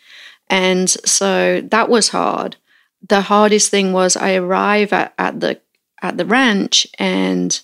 And 0.49 0.89
so 0.89 1.61
that 1.61 1.89
was 1.89 2.11
hard. 2.11 2.57
The 3.09 3.23
hardest 3.23 3.71
thing 3.71 3.93
was 3.93 4.17
I 4.17 4.35
arrive 4.35 4.93
at, 4.93 5.15
at 5.19 5.41
the 5.41 5.61
at 6.01 6.17
the 6.17 6.27
ranch 6.27 6.87
and 6.99 7.61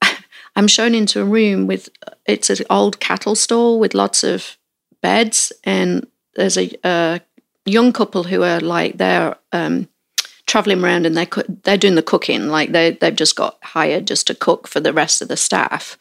I'm 0.56 0.68
shown 0.68 0.94
into 0.94 1.20
a 1.20 1.24
room 1.24 1.66
with 1.66 1.88
it's 2.26 2.50
an 2.50 2.64
old 2.70 3.00
cattle 3.00 3.34
stall 3.34 3.80
with 3.80 3.94
lots 3.94 4.22
of 4.22 4.56
beds 5.02 5.52
and 5.64 6.06
there's 6.36 6.56
a, 6.56 6.70
a 6.84 7.20
young 7.64 7.92
couple 7.92 8.24
who 8.24 8.42
are 8.42 8.60
like 8.60 8.98
they're 8.98 9.36
um, 9.52 9.88
traveling 10.46 10.82
around 10.82 11.06
and 11.06 11.16
they 11.16 11.28
they're 11.64 11.76
doing 11.76 11.96
the 11.96 12.02
cooking 12.02 12.48
like 12.48 12.72
they 12.72 12.92
they've 12.92 13.16
just 13.16 13.36
got 13.36 13.58
hired 13.62 14.06
just 14.06 14.26
to 14.28 14.34
cook 14.34 14.68
for 14.68 14.80
the 14.80 14.92
rest 14.92 15.20
of 15.20 15.28
the 15.28 15.36
staff. 15.36 15.98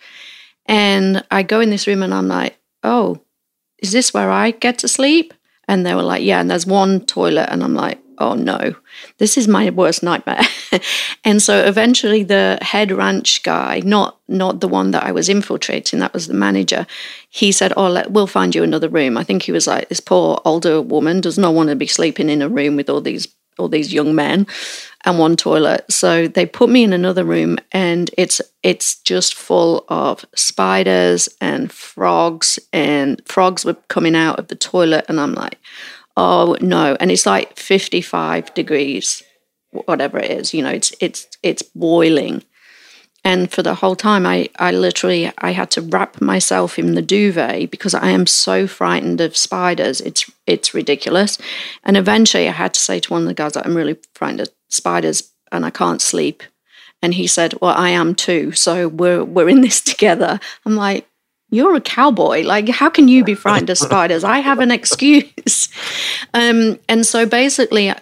And 0.67 1.23
I 1.29 1.43
go 1.43 1.59
in 1.59 1.69
this 1.69 1.87
room 1.87 2.01
and 2.01 2.13
I'm 2.13 2.27
like, 2.27 2.57
oh, 2.83 3.21
is 3.79 3.91
this 3.91 4.13
where 4.13 4.31
I 4.31 4.51
get 4.51 4.79
to 4.79 4.87
sleep? 4.87 5.33
And 5.67 5.85
they 5.85 5.95
were 5.95 6.03
like, 6.03 6.23
yeah. 6.23 6.39
And 6.39 6.49
there's 6.49 6.65
one 6.65 7.05
toilet. 7.05 7.49
And 7.51 7.63
I'm 7.63 7.75
like, 7.75 7.99
oh 8.17 8.33
no, 8.33 8.75
this 9.17 9.37
is 9.37 9.47
my 9.47 9.69
worst 9.69 10.03
nightmare. 10.03 10.41
and 11.23 11.41
so 11.41 11.65
eventually 11.65 12.23
the 12.23 12.57
head 12.61 12.91
ranch 12.91 13.43
guy, 13.43 13.81
not 13.83 14.19
not 14.27 14.61
the 14.61 14.67
one 14.67 14.91
that 14.91 15.03
I 15.03 15.11
was 15.11 15.29
infiltrating, 15.29 15.99
that 15.99 16.13
was 16.13 16.27
the 16.27 16.33
manager, 16.33 16.87
he 17.29 17.51
said, 17.51 17.73
oh, 17.75 17.89
let, 17.89 18.11
we'll 18.11 18.27
find 18.27 18.55
you 18.55 18.63
another 18.63 18.89
room. 18.89 19.17
I 19.17 19.23
think 19.23 19.43
he 19.43 19.51
was 19.51 19.67
like, 19.67 19.89
this 19.89 19.99
poor 19.99 20.41
older 20.45 20.81
woman 20.81 21.21
does 21.21 21.37
not 21.37 21.53
want 21.53 21.69
to 21.69 21.75
be 21.75 21.87
sleeping 21.87 22.29
in 22.29 22.41
a 22.41 22.49
room 22.49 22.75
with 22.75 22.89
all 22.89 23.01
these 23.01 23.27
all 23.57 23.69
these 23.69 23.93
young 23.93 24.15
men 24.15 24.47
and 25.05 25.19
one 25.19 25.35
toilet. 25.35 25.91
So 25.91 26.27
they 26.27 26.45
put 26.45 26.69
me 26.69 26.83
in 26.83 26.93
another 26.93 27.23
room 27.23 27.57
and 27.71 28.11
it's 28.17 28.41
it's 28.63 28.99
just 29.01 29.35
full 29.35 29.85
of 29.89 30.25
spiders 30.35 31.29
and 31.39 31.71
frogs 31.71 32.59
and 32.73 33.21
frogs 33.25 33.65
were 33.65 33.77
coming 33.87 34.15
out 34.15 34.39
of 34.39 34.47
the 34.47 34.55
toilet 34.55 35.05
and 35.07 35.19
I'm 35.19 35.33
like, 35.33 35.57
"Oh 36.17 36.57
no." 36.61 36.97
And 36.99 37.11
it's 37.11 37.25
like 37.25 37.57
55 37.57 38.53
degrees 38.53 39.23
whatever 39.85 40.17
it 40.17 40.31
is, 40.31 40.53
you 40.53 40.63
know, 40.63 40.69
it's 40.69 40.93
it's 40.99 41.27
it's 41.43 41.61
boiling. 41.61 42.43
And 43.25 43.51
for 43.51 43.63
the 43.63 43.73
whole 43.73 43.95
time 43.95 44.25
I 44.25 44.49
I 44.57 44.71
literally 44.71 45.31
I 45.39 45.51
had 45.51 45.71
to 45.71 45.81
wrap 45.81 46.21
myself 46.21 46.79
in 46.79 46.93
the 46.93 47.01
duvet 47.01 47.71
because 47.71 47.95
I 47.95 48.09
am 48.09 48.27
so 48.27 48.67
frightened 48.67 49.19
of 49.19 49.35
spiders. 49.35 49.99
It's 49.99 50.31
it's 50.45 50.73
ridiculous. 50.73 51.37
And 51.83 51.97
eventually 51.97 52.47
I 52.47 52.51
had 52.51 52.75
to 52.75 52.79
say 52.79 52.99
to 52.99 53.11
one 53.11 53.23
of 53.23 53.27
the 53.27 53.33
guys 53.33 53.57
I'm 53.57 53.75
really 53.75 53.97
frightened 54.13 54.41
of 54.41 54.49
spiders 54.69 55.33
and 55.51 55.65
I 55.65 55.71
can't 55.71 56.01
sleep. 56.01 56.43
And 57.01 57.15
he 57.15 57.27
said, 57.27 57.55
Well, 57.61 57.75
I 57.75 57.89
am 57.89 58.15
too. 58.15 58.51
So 58.51 58.87
we're 58.87 59.23
we're 59.23 59.49
in 59.49 59.61
this 59.61 59.81
together. 59.81 60.39
I'm 60.65 60.75
like, 60.75 61.07
you're 61.49 61.75
a 61.75 61.81
cowboy. 61.81 62.41
Like, 62.41 62.69
how 62.69 62.89
can 62.89 63.07
you 63.07 63.23
be 63.23 63.35
frightened 63.35 63.69
of 63.69 63.77
spiders? 63.77 64.23
I 64.23 64.39
have 64.39 64.59
an 64.59 64.71
excuse. 64.71 65.69
Um, 66.33 66.79
and 66.89 67.05
so 67.05 67.25
basically, 67.25 67.93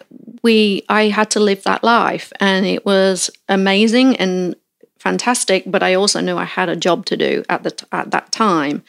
we 0.41 0.83
I 0.89 1.09
had 1.09 1.29
to 1.31 1.39
live 1.39 1.63
that 1.63 1.83
life, 1.83 2.33
and 2.39 2.65
it 2.65 2.83
was 2.83 3.29
amazing. 3.47 4.15
And 4.15 4.55
fantastic, 5.03 5.65
but 5.67 5.83
I 5.83 5.93
also 5.93 6.22
knew 6.22 6.38
I 6.38 6.45
had 6.45 6.69
a 6.69 6.77
job 6.77 7.05
to 7.07 7.17
do 7.17 7.43
at 7.50 7.63
the 7.63 7.74
at 7.91 8.12
that 8.12 8.31
time. 8.31 8.83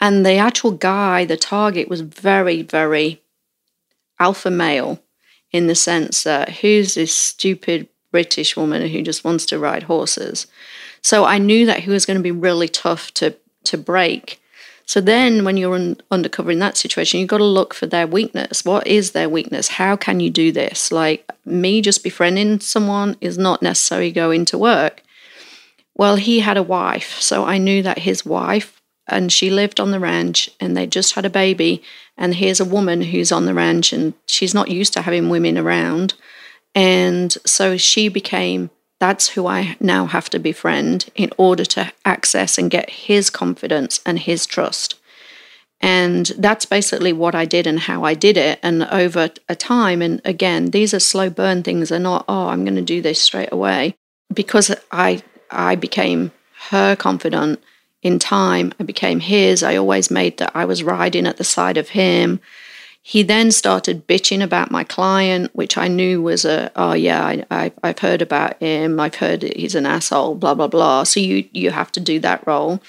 And 0.00 0.24
the 0.24 0.36
actual 0.36 0.70
guy, 0.70 1.26
the 1.26 1.36
target, 1.36 1.86
was 1.88 2.00
very, 2.00 2.62
very 2.62 3.20
alpha 4.18 4.50
male 4.50 5.02
in 5.52 5.66
the 5.66 5.74
sense 5.74 6.22
that 6.22 6.48
who's 6.60 6.94
this 6.94 7.14
stupid 7.14 7.88
British 8.10 8.56
woman 8.56 8.88
who 8.88 9.02
just 9.02 9.22
wants 9.22 9.44
to 9.46 9.58
ride 9.58 9.82
horses? 9.82 10.46
So 11.02 11.26
I 11.26 11.36
knew 11.36 11.66
that 11.66 11.80
he 11.80 11.90
was 11.90 12.06
going 12.06 12.18
to 12.18 12.22
be 12.22 12.46
really 12.48 12.68
tough 12.68 13.12
to 13.14 13.36
to 13.64 13.76
break. 13.76 14.40
So 14.86 15.00
then, 15.00 15.44
when 15.44 15.58
you're 15.58 15.74
un- 15.74 16.00
undercover 16.10 16.50
in 16.50 16.58
that 16.60 16.78
situation, 16.78 17.20
you've 17.20 17.34
got 17.34 17.44
to 17.44 17.56
look 17.58 17.74
for 17.74 17.86
their 17.86 18.06
weakness. 18.06 18.64
What 18.64 18.86
is 18.86 19.12
their 19.12 19.28
weakness? 19.28 19.68
How 19.68 19.94
can 19.94 20.20
you 20.20 20.30
do 20.30 20.50
this? 20.50 20.90
Like 20.90 21.30
me 21.44 21.82
just 21.82 22.02
befriending 22.02 22.60
someone 22.60 23.16
is 23.20 23.36
not 23.36 23.60
necessarily 23.60 24.10
going 24.10 24.46
to 24.46 24.58
work. 24.58 25.02
Well, 26.00 26.16
he 26.16 26.40
had 26.40 26.56
a 26.56 26.62
wife, 26.62 27.20
so 27.20 27.44
I 27.44 27.58
knew 27.58 27.82
that 27.82 27.98
his 27.98 28.24
wife 28.24 28.80
and 29.06 29.30
she 29.30 29.50
lived 29.50 29.78
on 29.78 29.90
the 29.90 30.00
ranch 30.00 30.48
and 30.58 30.74
they 30.74 30.86
just 30.86 31.12
had 31.12 31.26
a 31.26 31.28
baby. 31.44 31.82
And 32.16 32.36
here's 32.36 32.58
a 32.58 32.64
woman 32.64 33.02
who's 33.02 33.30
on 33.30 33.44
the 33.44 33.52
ranch 33.52 33.92
and 33.92 34.14
she's 34.24 34.54
not 34.54 34.70
used 34.70 34.94
to 34.94 35.02
having 35.02 35.28
women 35.28 35.58
around. 35.58 36.14
And 36.74 37.30
so 37.44 37.76
she 37.76 38.08
became 38.08 38.70
that's 38.98 39.28
who 39.28 39.46
I 39.46 39.76
now 39.78 40.06
have 40.06 40.30
to 40.30 40.38
befriend 40.38 41.10
in 41.16 41.32
order 41.36 41.66
to 41.66 41.92
access 42.06 42.56
and 42.56 42.70
get 42.70 42.88
his 42.88 43.28
confidence 43.28 44.00
and 44.06 44.20
his 44.20 44.46
trust. 44.46 44.98
And 45.82 46.32
that's 46.38 46.64
basically 46.64 47.12
what 47.12 47.34
I 47.34 47.44
did 47.44 47.66
and 47.66 47.78
how 47.78 48.04
I 48.04 48.14
did 48.14 48.38
it. 48.38 48.58
And 48.62 48.84
over 48.84 49.28
a 49.50 49.54
time, 49.54 50.00
and 50.00 50.22
again, 50.24 50.70
these 50.70 50.94
are 50.94 50.98
slow 50.98 51.28
burn 51.28 51.62
things. 51.62 51.90
They're 51.90 51.98
not, 51.98 52.24
oh, 52.26 52.48
I'm 52.48 52.64
going 52.64 52.76
to 52.76 52.80
do 52.80 53.02
this 53.02 53.20
straight 53.20 53.52
away. 53.52 53.96
Because 54.32 54.74
I 54.92 55.22
I 55.50 55.74
became 55.74 56.32
her 56.70 56.96
confidant 56.96 57.62
in 58.02 58.18
time. 58.18 58.72
I 58.78 58.84
became 58.84 59.20
his. 59.20 59.62
I 59.62 59.76
always 59.76 60.10
made 60.10 60.38
that 60.38 60.52
I 60.54 60.64
was 60.64 60.82
riding 60.82 61.26
at 61.26 61.36
the 61.36 61.44
side 61.44 61.76
of 61.76 61.90
him. 61.90 62.40
He 63.02 63.22
then 63.22 63.50
started 63.50 64.06
bitching 64.06 64.42
about 64.42 64.70
my 64.70 64.84
client, 64.84 65.54
which 65.54 65.78
I 65.78 65.88
knew 65.88 66.20
was 66.20 66.44
a, 66.44 66.70
oh 66.76 66.92
yeah, 66.92 67.44
I, 67.50 67.72
have 67.82 67.98
heard 67.98 68.20
about 68.20 68.60
him. 68.60 69.00
I've 69.00 69.14
heard 69.14 69.42
he's 69.42 69.74
an 69.74 69.86
asshole, 69.86 70.34
blah, 70.34 70.54
blah, 70.54 70.68
blah. 70.68 71.04
So 71.04 71.18
you, 71.18 71.48
you 71.52 71.70
have 71.70 71.90
to 71.92 72.00
do 72.00 72.18
that 72.20 72.46
role. 72.46 72.80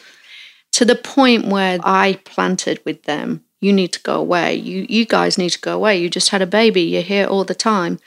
To 0.73 0.85
the 0.85 0.95
point 0.95 1.47
where 1.47 1.79
I 1.83 2.19
planted 2.25 2.81
with 2.85 3.03
them, 3.03 3.43
you 3.61 3.71
need 3.71 3.93
to 3.93 4.01
go 4.01 4.15
away. 4.15 4.55
You, 4.55 4.85
you 4.89 5.05
guys 5.05 5.37
need 5.37 5.51
to 5.51 5.59
go 5.59 5.75
away. 5.75 5.97
You 5.97 6.09
just 6.09 6.29
had 6.29 6.41
a 6.41 6.47
baby. 6.47 6.81
You're 6.81 7.03
here 7.03 7.27
all 7.27 7.45
the 7.45 7.55
time. 7.55 7.99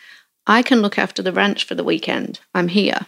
I 0.47 0.63
can 0.63 0.83
look 0.83 0.99
after 0.99 1.23
the 1.23 1.33
ranch 1.33 1.65
for 1.65 1.75
the 1.75 1.85
weekend. 1.85 2.41
I'm 2.55 2.69
here 2.69 3.07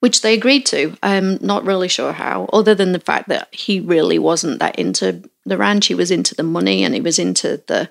which 0.00 0.20
they 0.20 0.34
agreed 0.34 0.66
to. 0.66 0.96
I'm 1.02 1.38
not 1.40 1.64
really 1.64 1.88
sure 1.88 2.12
how, 2.12 2.48
other 2.52 2.74
than 2.74 2.92
the 2.92 3.00
fact 3.00 3.28
that 3.28 3.54
he 3.54 3.80
really 3.80 4.18
wasn't 4.18 4.58
that 4.58 4.78
into 4.78 5.28
the 5.46 5.56
ranch. 5.56 5.86
He 5.86 5.94
was 5.94 6.10
into 6.10 6.34
the 6.34 6.42
money 6.42 6.84
and 6.84 6.94
he 6.94 7.00
was 7.00 7.18
into 7.18 7.62
the 7.66 7.88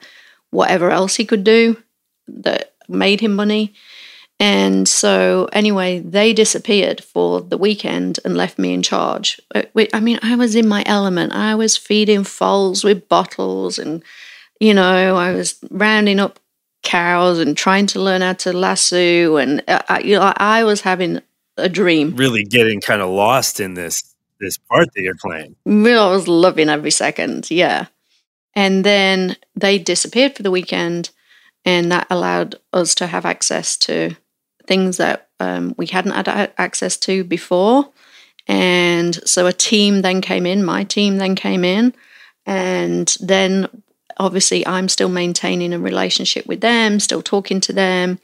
whatever 0.51 0.91
else 0.91 1.15
he 1.15 1.25
could 1.25 1.43
do 1.43 1.81
that 2.27 2.73
made 2.87 3.21
him 3.21 3.35
money. 3.35 3.73
And 4.39 4.87
so, 4.87 5.47
anyway, 5.53 5.99
they 5.99 6.33
disappeared 6.33 7.03
for 7.03 7.39
the 7.39 7.57
weekend 7.57 8.19
and 8.25 8.35
left 8.35 8.59
me 8.59 8.73
in 8.73 8.81
charge. 8.81 9.39
Uh, 9.53 9.63
I 9.93 9.99
mean, 9.99 10.19
I 10.21 10.35
was 10.35 10.55
in 10.55 10.67
my 10.67 10.83
element. 10.85 11.33
I 11.33 11.55
was 11.55 11.77
feeding 11.77 12.23
foals 12.23 12.83
with 12.83 13.07
bottles, 13.07 13.79
and, 13.79 14.03
you 14.59 14.73
know, 14.73 15.15
I 15.15 15.31
was 15.31 15.59
rounding 15.69 16.19
up 16.19 16.39
cows 16.81 17.39
and 17.39 17.55
trying 17.55 17.87
to 17.87 18.01
learn 18.01 18.21
how 18.21 18.33
to 18.33 18.51
lasso. 18.51 19.37
And, 19.37 19.63
uh, 19.67 19.81
I, 19.87 19.99
you 19.99 20.15
know, 20.17 20.33
I 20.35 20.63
was 20.63 20.81
having 20.81 21.21
a 21.57 21.69
dream. 21.69 22.15
Really 22.15 22.43
getting 22.43 22.81
kind 22.81 23.01
of 23.01 23.09
lost 23.09 23.59
in 23.59 23.73
this 23.73 24.13
this 24.39 24.57
part 24.57 24.89
that 24.93 25.01
you're 25.01 25.15
playing. 25.15 25.55
Really, 25.65 25.97
I 25.97 26.11
was 26.11 26.27
loving 26.27 26.69
every 26.69 26.91
second. 26.91 27.49
Yeah. 27.49 27.87
And 28.55 28.83
then 28.83 29.37
they 29.55 29.79
disappeared 29.79 30.35
for 30.35 30.43
the 30.43 30.51
weekend, 30.51 31.09
and 31.65 31.91
that 31.91 32.07
allowed 32.09 32.55
us 32.71 32.93
to 32.95 33.07
have 33.07 33.25
access 33.25 33.77
to 33.77 34.15
things 34.67 34.97
that 34.97 35.29
um, 35.39 35.73
we 35.77 35.87
hadn't 35.87 36.11
had 36.11 36.53
access 36.57 36.97
to 36.97 37.23
before. 37.23 37.89
And 38.47 39.15
so 39.27 39.47
a 39.47 39.53
team 39.53 40.01
then 40.01 40.21
came 40.21 40.45
in, 40.45 40.63
my 40.63 40.83
team 40.83 41.17
then 41.17 41.35
came 41.35 41.63
in, 41.63 41.93
and 42.45 43.15
then 43.19 43.69
obviously 44.17 44.65
I'm 44.67 44.89
still 44.89 45.09
maintaining 45.09 45.73
a 45.73 45.79
relationship 45.79 46.45
with 46.45 46.61
them, 46.61 46.99
still 46.99 47.21
talking 47.21 47.61
to 47.61 47.73
them. 47.73 48.19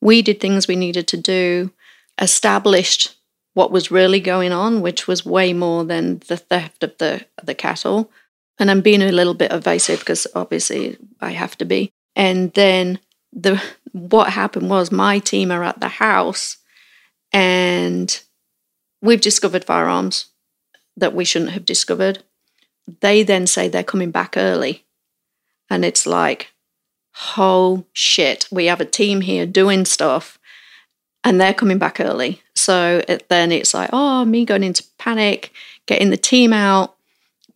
We 0.00 0.22
did 0.22 0.40
things 0.40 0.68
we 0.68 0.76
needed 0.76 1.08
to 1.08 1.16
do, 1.16 1.72
established 2.20 3.16
what 3.54 3.72
was 3.72 3.90
really 3.90 4.20
going 4.20 4.52
on, 4.52 4.82
which 4.82 5.08
was 5.08 5.24
way 5.24 5.52
more 5.52 5.84
than 5.84 6.18
the 6.28 6.36
theft 6.36 6.82
of 6.82 6.96
the 6.98 7.24
the 7.42 7.54
cattle. 7.54 8.10
And 8.58 8.70
I'm 8.70 8.80
being 8.80 9.02
a 9.02 9.12
little 9.12 9.34
bit 9.34 9.52
evasive 9.52 10.00
because 10.00 10.26
obviously 10.34 10.96
I 11.20 11.30
have 11.30 11.56
to 11.58 11.64
be. 11.64 11.92
And 12.14 12.52
then 12.54 12.98
the 13.32 13.62
what 13.92 14.30
happened 14.30 14.70
was 14.70 14.90
my 14.90 15.18
team 15.18 15.50
are 15.50 15.64
at 15.64 15.80
the 15.80 15.88
house 15.88 16.58
and 17.32 18.20
we've 19.02 19.20
discovered 19.20 19.64
firearms 19.64 20.26
that 20.96 21.14
we 21.14 21.24
shouldn't 21.24 21.52
have 21.52 21.64
discovered. 21.64 22.22
They 23.00 23.22
then 23.22 23.46
say 23.46 23.68
they're 23.68 23.82
coming 23.82 24.10
back 24.10 24.36
early. 24.36 24.84
And 25.68 25.84
it's 25.84 26.06
like, 26.06 26.52
oh 27.36 27.84
shit, 27.92 28.46
we 28.50 28.66
have 28.66 28.80
a 28.80 28.86
team 28.86 29.22
here 29.22 29.46
doing 29.46 29.84
stuff 29.84 30.35
and 31.26 31.40
they're 31.40 31.52
coming 31.52 31.76
back 31.76 32.00
early. 32.00 32.40
So 32.54 33.02
it, 33.08 33.28
then 33.28 33.50
it's 33.50 33.74
like, 33.74 33.90
oh, 33.92 34.24
me 34.24 34.44
going 34.44 34.62
into 34.62 34.84
panic, 34.96 35.52
getting 35.86 36.10
the 36.10 36.16
team 36.16 36.52
out, 36.52 36.94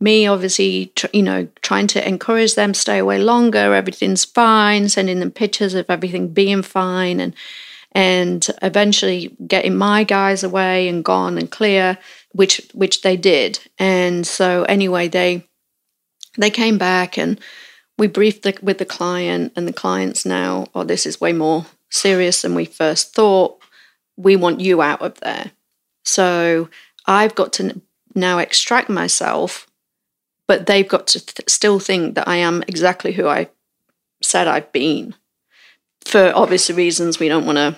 me 0.00 0.26
obviously 0.26 0.92
tr- 0.96 1.06
you 1.12 1.22
know 1.22 1.46
trying 1.60 1.86
to 1.86 2.06
encourage 2.08 2.54
them 2.54 2.72
stay 2.72 2.96
away 2.96 3.18
longer 3.18 3.74
everything's 3.74 4.24
fine 4.24 4.88
sending 4.88 5.20
them 5.20 5.30
pictures 5.30 5.74
of 5.74 5.84
everything 5.90 6.28
being 6.28 6.62
fine 6.62 7.20
and 7.20 7.34
and 7.92 8.48
eventually 8.62 9.36
getting 9.46 9.76
my 9.76 10.02
guys 10.02 10.42
away 10.42 10.88
and 10.88 11.04
gone 11.04 11.36
and 11.36 11.50
clear 11.50 11.98
which 12.32 12.66
which 12.72 13.02
they 13.02 13.14
did 13.14 13.58
and 13.78 14.26
so 14.26 14.62
anyway 14.64 15.06
they 15.06 15.46
they 16.38 16.50
came 16.50 16.78
back 16.78 17.18
and 17.18 17.38
we 17.98 18.06
briefed 18.06 18.42
the, 18.42 18.58
with 18.62 18.78
the 18.78 18.86
client 18.86 19.52
and 19.54 19.68
the 19.68 19.72
clients 19.72 20.24
now 20.24 20.66
oh 20.74 20.82
this 20.82 21.04
is 21.04 21.20
way 21.20 21.34
more 21.34 21.66
serious 21.90 22.40
than 22.40 22.54
we 22.54 22.64
first 22.64 23.14
thought 23.14 23.59
we 24.22 24.36
want 24.36 24.60
you 24.60 24.82
out 24.82 25.02
of 25.02 25.18
there 25.20 25.52
so 26.04 26.68
i've 27.06 27.34
got 27.34 27.52
to 27.52 27.80
now 28.14 28.38
extract 28.38 28.88
myself 28.88 29.66
but 30.50 30.66
they've 30.66 30.88
got 30.88 31.06
to 31.06 31.24
th- 31.24 31.48
still 31.48 31.78
think 31.78 32.16
that 32.16 32.26
I 32.26 32.38
am 32.38 32.64
exactly 32.66 33.12
who 33.12 33.28
I 33.28 33.50
said 34.20 34.48
I've 34.48 34.72
been. 34.72 35.14
For 36.04 36.32
obvious 36.34 36.68
reasons, 36.70 37.20
we 37.20 37.28
don't 37.28 37.46
want 37.46 37.58
to, 37.58 37.76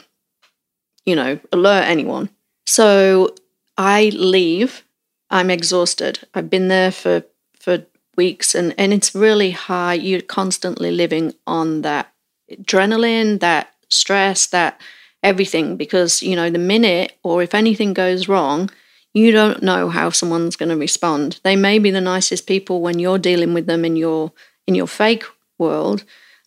you 1.05 1.15
know, 1.15 1.39
alert 1.53 1.85
anyone. 1.87 2.31
So 2.65 3.35
I 3.77 4.11
leave. 4.15 4.85
I'm 5.29 5.51
exhausted. 5.51 6.21
I've 6.33 6.49
been 6.49 6.69
there 6.69 6.91
for 6.91 7.25
for 7.61 7.85
weeks, 8.17 8.55
and 8.55 8.75
and 8.79 8.95
it's 8.95 9.15
really 9.15 9.51
high. 9.51 9.93
You're 9.93 10.23
constantly 10.23 10.91
living 10.91 11.35
on 11.47 11.83
that 11.83 12.11
adrenaline, 12.51 13.41
that 13.41 13.75
stress, 13.91 14.47
that 14.47 14.81
everything. 15.23 15.77
Because 15.77 16.23
you 16.23 16.37
know, 16.37 16.51
the 16.51 16.59
minute 16.59 17.17
or 17.23 17.43
if 17.43 17.55
anything 17.55 17.93
goes 17.93 18.29
wrong, 18.29 18.71
you 19.15 19.31
don't 19.31 19.63
know 19.63 19.89
how 19.89 20.11
someone's 20.11 20.57
going 20.57 20.71
to 20.71 20.77
respond. 20.77 21.41
They 21.43 21.57
may 21.57 21.79
be 21.79 21.91
the 21.91 22.01
nicest 22.01 22.47
people 22.47 22.81
when 22.81 22.99
you're 22.99 23.19
dealing 23.19 23.55
with 23.55 23.67
them 23.67 23.85
in 23.85 23.97
your 23.97 24.33
in 24.67 24.75
your 24.75 24.87
fake 24.87 25.25
world, 25.59 26.05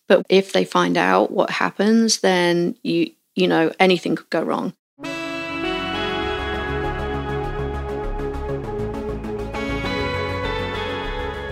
but 0.08 0.24
if 0.28 0.52
they 0.52 0.64
find 0.64 0.96
out 0.96 1.30
what 1.30 1.50
happens, 1.50 2.20
then 2.20 2.76
you 2.82 3.10
you 3.34 3.46
know 3.46 3.72
anything 3.78 4.16
could 4.16 4.30
go 4.30 4.42
wrong. 4.42 4.72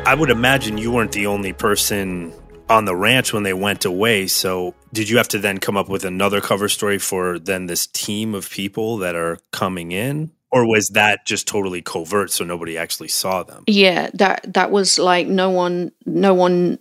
I 0.06 0.14
would 0.14 0.28
imagine 0.28 0.76
you 0.76 0.92
weren't 0.92 1.12
the 1.12 1.26
only 1.26 1.54
person 1.54 2.32
on 2.68 2.84
the 2.84 2.96
ranch 2.96 3.32
when 3.32 3.42
they 3.42 3.54
went 3.54 3.84
away. 3.84 4.26
So, 4.26 4.74
did 4.92 5.08
you 5.08 5.16
have 5.18 5.28
to 5.28 5.38
then 5.38 5.58
come 5.58 5.76
up 5.76 5.88
with 5.88 6.04
another 6.04 6.40
cover 6.40 6.68
story 6.68 6.98
for 6.98 7.38
then 7.38 7.66
this 7.66 7.86
team 7.86 8.34
of 8.34 8.50
people 8.50 8.98
that 8.98 9.14
are 9.14 9.38
coming 9.52 9.92
in? 9.92 10.30
or 10.54 10.64
was 10.64 10.86
that 10.90 11.26
just 11.26 11.48
totally 11.48 11.82
covert 11.82 12.30
so 12.30 12.44
nobody 12.44 12.78
actually 12.78 13.08
saw 13.08 13.42
them 13.42 13.64
yeah 13.66 14.08
that 14.14 14.40
that 14.54 14.70
was 14.70 14.98
like 14.98 15.26
no 15.26 15.50
one 15.50 15.90
no 16.06 16.32
one 16.32 16.78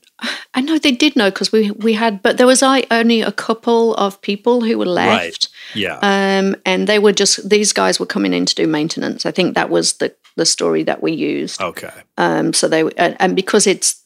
i 0.54 0.62
know 0.62 0.78
they 0.78 0.92
did 0.92 1.16
know 1.16 1.30
because 1.30 1.52
we 1.52 1.72
we 1.72 1.94
had 1.94 2.22
but 2.22 2.38
there 2.38 2.46
was 2.46 2.62
like 2.62 2.86
only 2.92 3.22
a 3.22 3.32
couple 3.32 3.96
of 3.96 4.22
people 4.22 4.62
who 4.62 4.78
were 4.78 4.86
left 4.86 5.10
right. 5.10 5.48
yeah 5.74 5.98
um 6.02 6.56
and 6.66 6.88
they 6.88 7.00
were 7.00 7.12
just 7.12 7.50
these 7.50 7.74
guys 7.74 8.00
were 8.00 8.06
coming 8.06 8.32
in 8.34 8.46
to 8.46 8.56
do 8.56 8.68
maintenance 8.68 9.26
i 9.26 9.32
think 9.32 9.56
that 9.56 9.72
was 9.72 9.94
the 9.94 10.16
the 10.36 10.46
story 10.46 10.84
that 10.84 11.02
we 11.02 11.12
used 11.12 11.60
okay 11.60 11.92
um 12.18 12.54
so 12.54 12.68
they 12.68 12.82
and, 12.98 13.18
and 13.20 13.36
because 13.36 13.66
it's 13.66 14.03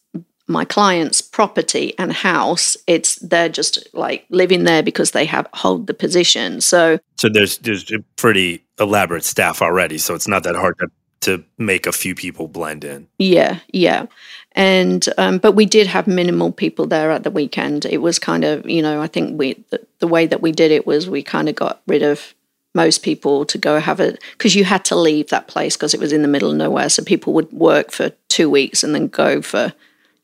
my 0.47 0.65
client's 0.65 1.21
property 1.21 1.93
and 1.99 2.11
house. 2.13 2.77
It's 2.87 3.15
they're 3.15 3.49
just 3.49 3.87
like 3.93 4.25
living 4.29 4.63
there 4.63 4.83
because 4.83 5.11
they 5.11 5.25
have 5.25 5.47
hold 5.53 5.87
the 5.87 5.93
position. 5.93 6.61
So 6.61 6.99
so 7.17 7.29
there's 7.29 7.57
there's 7.59 7.91
a 7.91 7.99
pretty 8.15 8.63
elaborate 8.79 9.23
staff 9.23 9.61
already. 9.61 9.97
So 9.97 10.15
it's 10.15 10.27
not 10.27 10.43
that 10.43 10.55
hard 10.55 10.77
to 10.79 10.87
to 11.19 11.43
make 11.57 11.87
a 11.87 11.91
few 11.91 12.13
people 12.15 12.47
blend 12.47 12.83
in. 12.83 13.07
Yeah, 13.17 13.59
yeah. 13.73 14.05
And 14.53 15.07
um, 15.17 15.39
but 15.39 15.53
we 15.53 15.65
did 15.65 15.87
have 15.87 16.07
minimal 16.07 16.51
people 16.51 16.87
there 16.87 17.11
at 17.11 17.23
the 17.23 17.31
weekend. 17.31 17.85
It 17.85 17.99
was 17.99 18.19
kind 18.19 18.43
of 18.43 18.69
you 18.69 18.81
know 18.81 19.01
I 19.01 19.07
think 19.07 19.37
we 19.37 19.65
the, 19.69 19.85
the 19.99 20.07
way 20.07 20.27
that 20.27 20.41
we 20.41 20.51
did 20.51 20.71
it 20.71 20.87
was 20.87 21.09
we 21.09 21.23
kind 21.23 21.49
of 21.49 21.55
got 21.55 21.81
rid 21.87 22.03
of 22.03 22.33
most 22.77 23.01
people 23.01 23.43
to 23.43 23.57
go 23.57 23.79
have 23.79 23.99
it 23.99 24.21
because 24.33 24.55
you 24.55 24.63
had 24.63 24.85
to 24.85 24.95
leave 24.95 25.29
that 25.29 25.47
place 25.47 25.75
because 25.75 25.93
it 25.95 25.99
was 25.99 26.13
in 26.13 26.21
the 26.21 26.27
middle 26.27 26.51
of 26.51 26.57
nowhere. 26.57 26.89
So 26.89 27.03
people 27.03 27.33
would 27.33 27.51
work 27.51 27.91
for 27.91 28.11
two 28.29 28.49
weeks 28.49 28.83
and 28.83 28.93
then 28.93 29.07
go 29.07 29.41
for, 29.41 29.73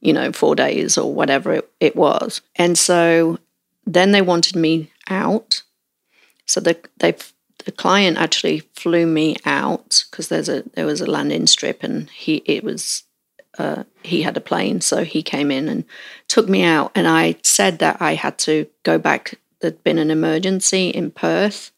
you 0.03 0.13
know, 0.13 0.31
four 0.31 0.55
days 0.55 0.97
or 0.97 1.13
whatever 1.13 1.53
it, 1.53 1.71
it 1.79 1.95
was. 1.95 2.41
And 2.55 2.77
so 2.77 3.39
then 3.85 4.11
they 4.11 4.21
wanted 4.21 4.55
me 4.55 4.91
out. 5.09 5.63
So 6.45 6.59
the 6.59 6.77
they 6.97 7.15
the 7.65 7.71
client 7.71 8.17
actually 8.17 8.59
flew 8.75 9.05
me 9.05 9.37
out 9.45 10.05
because 10.09 10.27
there's 10.27 10.49
a 10.49 10.63
there 10.73 10.85
was 10.85 11.01
a 11.01 11.09
landing 11.09 11.47
strip 11.47 11.83
and 11.83 12.09
he 12.09 12.43
it 12.45 12.63
was 12.63 13.03
uh, 13.57 13.83
he 14.01 14.23
had 14.23 14.35
a 14.35 14.41
plane 14.41 14.81
so 14.81 15.03
he 15.03 15.21
came 15.21 15.51
in 15.51 15.69
and 15.69 15.85
took 16.27 16.49
me 16.49 16.63
out 16.63 16.91
and 16.95 17.07
I 17.07 17.35
said 17.43 17.79
that 17.79 18.01
I 18.01 18.15
had 18.15 18.37
to 18.39 18.67
go 18.81 18.97
back 18.97 19.35
there'd 19.59 19.83
been 19.83 19.99
an 19.99 20.11
emergency 20.11 20.89
in 20.89 21.11
Perth 21.11 21.71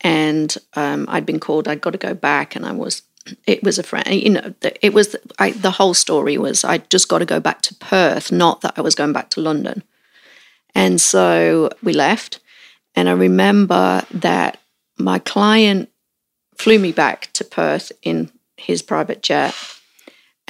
and 0.00 0.54
um, 0.74 1.06
I'd 1.08 1.26
been 1.26 1.40
called. 1.40 1.68
I'd 1.68 1.80
got 1.80 1.90
to 1.90 1.98
go 1.98 2.14
back, 2.14 2.56
and 2.56 2.64
I 2.64 2.72
was. 2.72 3.02
It 3.46 3.62
was 3.62 3.78
a 3.78 3.82
friend. 3.82 4.08
You 4.08 4.30
know, 4.30 4.54
it 4.82 4.92
was. 4.92 5.16
I, 5.38 5.50
the 5.50 5.70
whole 5.70 5.94
story 5.94 6.38
was 6.38 6.64
I 6.64 6.78
just 6.78 7.08
got 7.08 7.18
to 7.18 7.26
go 7.26 7.40
back 7.40 7.62
to 7.62 7.74
Perth, 7.74 8.32
not 8.32 8.60
that 8.62 8.74
I 8.76 8.80
was 8.80 8.94
going 8.94 9.12
back 9.12 9.30
to 9.30 9.40
London. 9.40 9.82
And 10.74 11.00
so 11.00 11.70
we 11.82 11.92
left, 11.92 12.40
and 12.94 13.08
I 13.08 13.12
remember 13.12 14.04
that 14.10 14.60
my 14.98 15.18
client 15.18 15.90
flew 16.56 16.78
me 16.78 16.92
back 16.92 17.30
to 17.34 17.44
Perth 17.44 17.92
in 18.02 18.30
his 18.56 18.82
private 18.82 19.22
jet. 19.22 19.54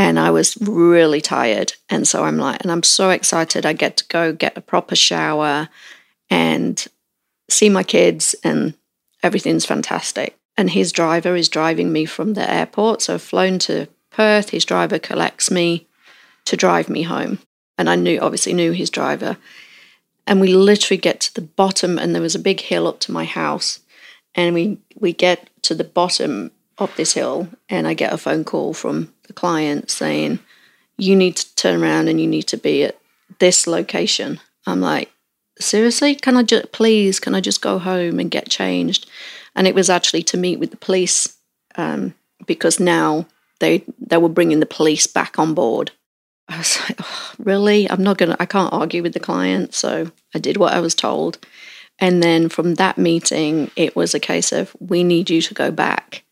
And 0.00 0.16
I 0.18 0.30
was 0.30 0.56
really 0.60 1.20
tired. 1.20 1.72
And 1.90 2.06
so 2.06 2.22
I'm 2.22 2.38
like, 2.38 2.62
and 2.62 2.70
I'm 2.70 2.84
so 2.84 3.10
excited. 3.10 3.66
I 3.66 3.72
get 3.72 3.96
to 3.96 4.04
go 4.06 4.32
get 4.32 4.56
a 4.56 4.60
proper 4.60 4.94
shower 4.94 5.68
and 6.30 6.86
see 7.50 7.68
my 7.68 7.82
kids 7.82 8.36
and 8.44 8.74
everything's 9.24 9.66
fantastic. 9.66 10.37
And 10.58 10.70
his 10.70 10.90
driver 10.90 11.36
is 11.36 11.48
driving 11.48 11.92
me 11.92 12.04
from 12.04 12.34
the 12.34 12.50
airport. 12.50 13.02
So 13.02 13.14
I've 13.14 13.22
flown 13.22 13.60
to 13.60 13.86
Perth. 14.10 14.50
His 14.50 14.64
driver 14.64 14.98
collects 14.98 15.52
me 15.52 15.86
to 16.46 16.56
drive 16.56 16.88
me 16.88 17.02
home. 17.02 17.38
And 17.78 17.88
I 17.88 17.94
knew, 17.94 18.18
obviously, 18.18 18.54
knew 18.54 18.72
his 18.72 18.90
driver. 18.90 19.36
And 20.26 20.40
we 20.40 20.48
literally 20.48 20.98
get 20.98 21.20
to 21.20 21.34
the 21.34 21.42
bottom, 21.42 21.96
and 21.96 22.12
there 22.12 22.20
was 22.20 22.34
a 22.34 22.40
big 22.40 22.60
hill 22.60 22.88
up 22.88 22.98
to 23.00 23.12
my 23.12 23.24
house. 23.24 23.78
And 24.34 24.52
we, 24.52 24.78
we 24.98 25.12
get 25.12 25.48
to 25.62 25.76
the 25.76 25.84
bottom 25.84 26.50
of 26.76 26.94
this 26.96 27.12
hill, 27.14 27.48
and 27.68 27.86
I 27.86 27.94
get 27.94 28.12
a 28.12 28.18
phone 28.18 28.42
call 28.44 28.74
from 28.74 29.14
the 29.28 29.32
client 29.32 29.92
saying, 29.92 30.40
You 30.96 31.14
need 31.14 31.36
to 31.36 31.54
turn 31.54 31.80
around 31.80 32.08
and 32.08 32.20
you 32.20 32.26
need 32.26 32.48
to 32.48 32.56
be 32.56 32.82
at 32.82 32.98
this 33.38 33.68
location. 33.68 34.40
I'm 34.66 34.80
like, 34.80 35.10
seriously, 35.60 36.14
can 36.14 36.36
I 36.36 36.42
just, 36.42 36.72
please, 36.72 37.20
can 37.20 37.34
I 37.34 37.40
just 37.40 37.62
go 37.62 37.78
home 37.78 38.18
and 38.18 38.30
get 38.30 38.48
changed? 38.48 39.08
And 39.58 39.66
it 39.66 39.74
was 39.74 39.90
actually 39.90 40.22
to 40.22 40.36
meet 40.36 40.60
with 40.60 40.70
the 40.70 40.76
police 40.76 41.36
um, 41.74 42.14
because 42.46 42.78
now 42.78 43.26
they 43.58 43.84
they 43.98 44.16
were 44.16 44.28
bringing 44.28 44.60
the 44.60 44.66
police 44.66 45.08
back 45.08 45.36
on 45.36 45.52
board. 45.52 45.90
I 46.48 46.58
was 46.58 46.78
like, 46.80 47.00
oh, 47.02 47.32
really? 47.40 47.90
I'm 47.90 48.02
not 48.02 48.18
gonna. 48.18 48.36
I 48.38 48.46
can't 48.46 48.72
argue 48.72 49.02
with 49.02 49.14
the 49.14 49.20
client, 49.20 49.74
so 49.74 50.12
I 50.32 50.38
did 50.38 50.58
what 50.58 50.72
I 50.72 50.78
was 50.78 50.94
told. 50.94 51.38
And 51.98 52.22
then 52.22 52.48
from 52.48 52.76
that 52.76 52.98
meeting, 52.98 53.72
it 53.74 53.96
was 53.96 54.14
a 54.14 54.20
case 54.20 54.52
of 54.52 54.76
we 54.78 55.02
need 55.02 55.28
you 55.28 55.42
to 55.42 55.54
go 55.54 55.72
back. 55.72 56.22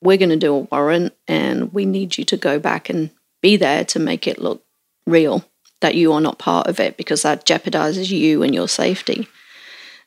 We're 0.00 0.16
going 0.16 0.28
to 0.28 0.36
do 0.36 0.54
a 0.54 0.58
warrant, 0.60 1.14
and 1.26 1.72
we 1.72 1.84
need 1.84 2.16
you 2.16 2.24
to 2.26 2.36
go 2.36 2.60
back 2.60 2.88
and 2.88 3.10
be 3.42 3.56
there 3.56 3.84
to 3.86 3.98
make 3.98 4.28
it 4.28 4.40
look 4.40 4.62
real 5.04 5.44
that 5.80 5.96
you 5.96 6.12
are 6.12 6.20
not 6.20 6.38
part 6.38 6.68
of 6.68 6.78
it 6.78 6.96
because 6.96 7.22
that 7.22 7.44
jeopardizes 7.44 8.08
you 8.08 8.44
and 8.44 8.54
your 8.54 8.68
safety. 8.68 9.26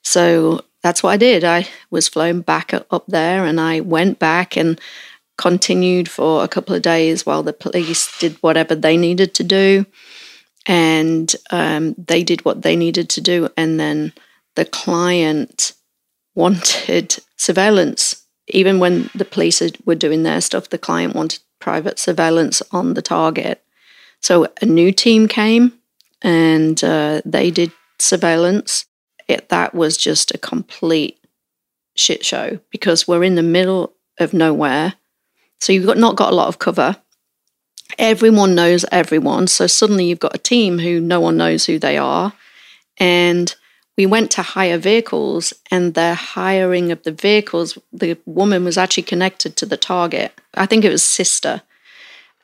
So 0.03 0.63
that's 0.81 1.03
what 1.03 1.11
I 1.11 1.17
did. 1.17 1.43
I 1.43 1.67
was 1.89 2.07
flown 2.07 2.41
back 2.41 2.73
up 2.73 3.05
there 3.07 3.45
and 3.45 3.59
I 3.59 3.81
went 3.81 4.19
back 4.19 4.57
and 4.57 4.79
continued 5.37 6.09
for 6.09 6.43
a 6.43 6.47
couple 6.47 6.75
of 6.75 6.81
days 6.81 7.25
while 7.25 7.43
the 7.43 7.53
police 7.53 8.17
did 8.19 8.37
whatever 8.41 8.75
they 8.75 8.97
needed 8.97 9.33
to 9.35 9.43
do. 9.43 9.85
And 10.67 11.33
um, 11.49 11.95
they 11.97 12.23
did 12.23 12.45
what 12.45 12.61
they 12.61 12.75
needed 12.75 13.09
to 13.09 13.21
do. 13.21 13.49
And 13.57 13.79
then 13.79 14.13
the 14.55 14.65
client 14.65 15.73
wanted 16.35 17.17
surveillance. 17.37 18.23
Even 18.47 18.79
when 18.79 19.09
the 19.15 19.25
police 19.25 19.61
were 19.85 19.95
doing 19.95 20.23
their 20.23 20.41
stuff, 20.41 20.69
the 20.69 20.77
client 20.77 21.15
wanted 21.15 21.39
private 21.59 21.99
surveillance 21.99 22.61
on 22.71 22.93
the 22.93 23.01
target. 23.01 23.63
So 24.21 24.47
a 24.61 24.65
new 24.65 24.91
team 24.91 25.27
came 25.27 25.73
and 26.21 26.83
uh, 26.83 27.21
they 27.25 27.49
did 27.49 27.71
surveillance. 27.99 28.85
It, 29.31 29.49
that 29.49 29.73
was 29.73 29.97
just 29.97 30.33
a 30.33 30.37
complete 30.37 31.17
shit 31.95 32.23
show 32.25 32.59
because 32.69 33.07
we're 33.07 33.23
in 33.23 33.35
the 33.35 33.43
middle 33.43 33.93
of 34.19 34.33
nowhere. 34.33 34.93
So 35.59 35.73
you've 35.73 35.85
got 35.85 35.97
not 35.97 36.15
got 36.15 36.31
a 36.31 36.35
lot 36.35 36.47
of 36.47 36.59
cover. 36.59 36.97
Everyone 37.97 38.55
knows 38.55 38.85
everyone. 38.91 39.47
So 39.47 39.67
suddenly 39.67 40.05
you've 40.05 40.19
got 40.19 40.35
a 40.35 40.39
team 40.39 40.79
who 40.79 40.99
no 40.99 41.19
one 41.19 41.37
knows 41.37 41.65
who 41.65 41.77
they 41.77 41.97
are. 41.97 42.33
And 42.97 43.53
we 43.97 44.05
went 44.05 44.31
to 44.31 44.41
hire 44.41 44.77
vehicles, 44.77 45.53
and 45.69 45.93
the 45.93 46.15
hiring 46.15 46.91
of 46.91 47.03
the 47.03 47.11
vehicles, 47.11 47.77
the 47.91 48.17
woman 48.25 48.63
was 48.63 48.77
actually 48.77 49.03
connected 49.03 49.55
to 49.57 49.65
the 49.65 49.77
target. 49.77 50.31
I 50.53 50.65
think 50.65 50.85
it 50.85 50.89
was 50.89 51.03
sister. 51.03 51.61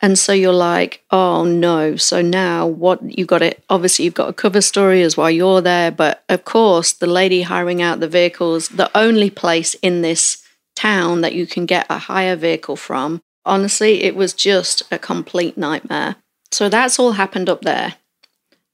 And 0.00 0.18
so 0.18 0.32
you're 0.32 0.52
like, 0.52 1.04
oh 1.10 1.44
no. 1.44 1.96
So 1.96 2.22
now 2.22 2.66
what 2.66 3.18
you've 3.18 3.28
got 3.28 3.42
it 3.42 3.64
obviously 3.68 4.04
you've 4.04 4.14
got 4.14 4.28
a 4.28 4.34
cover 4.34 4.60
story 4.60 5.02
as 5.02 5.16
while 5.16 5.30
you're 5.30 5.60
there, 5.60 5.90
but 5.90 6.24
of 6.28 6.44
course 6.44 6.92
the 6.92 7.06
lady 7.06 7.42
hiring 7.42 7.82
out 7.82 8.00
the 8.00 8.08
vehicles, 8.08 8.68
the 8.68 8.90
only 8.96 9.30
place 9.30 9.74
in 9.74 10.02
this 10.02 10.44
town 10.76 11.20
that 11.22 11.34
you 11.34 11.46
can 11.46 11.66
get 11.66 11.86
a 11.90 11.98
hire 11.98 12.36
vehicle 12.36 12.76
from, 12.76 13.20
honestly, 13.44 14.04
it 14.04 14.14
was 14.14 14.32
just 14.32 14.82
a 14.92 14.98
complete 14.98 15.58
nightmare. 15.58 16.16
So 16.52 16.68
that's 16.68 16.98
all 16.98 17.12
happened 17.12 17.48
up 17.48 17.62
there. 17.62 17.96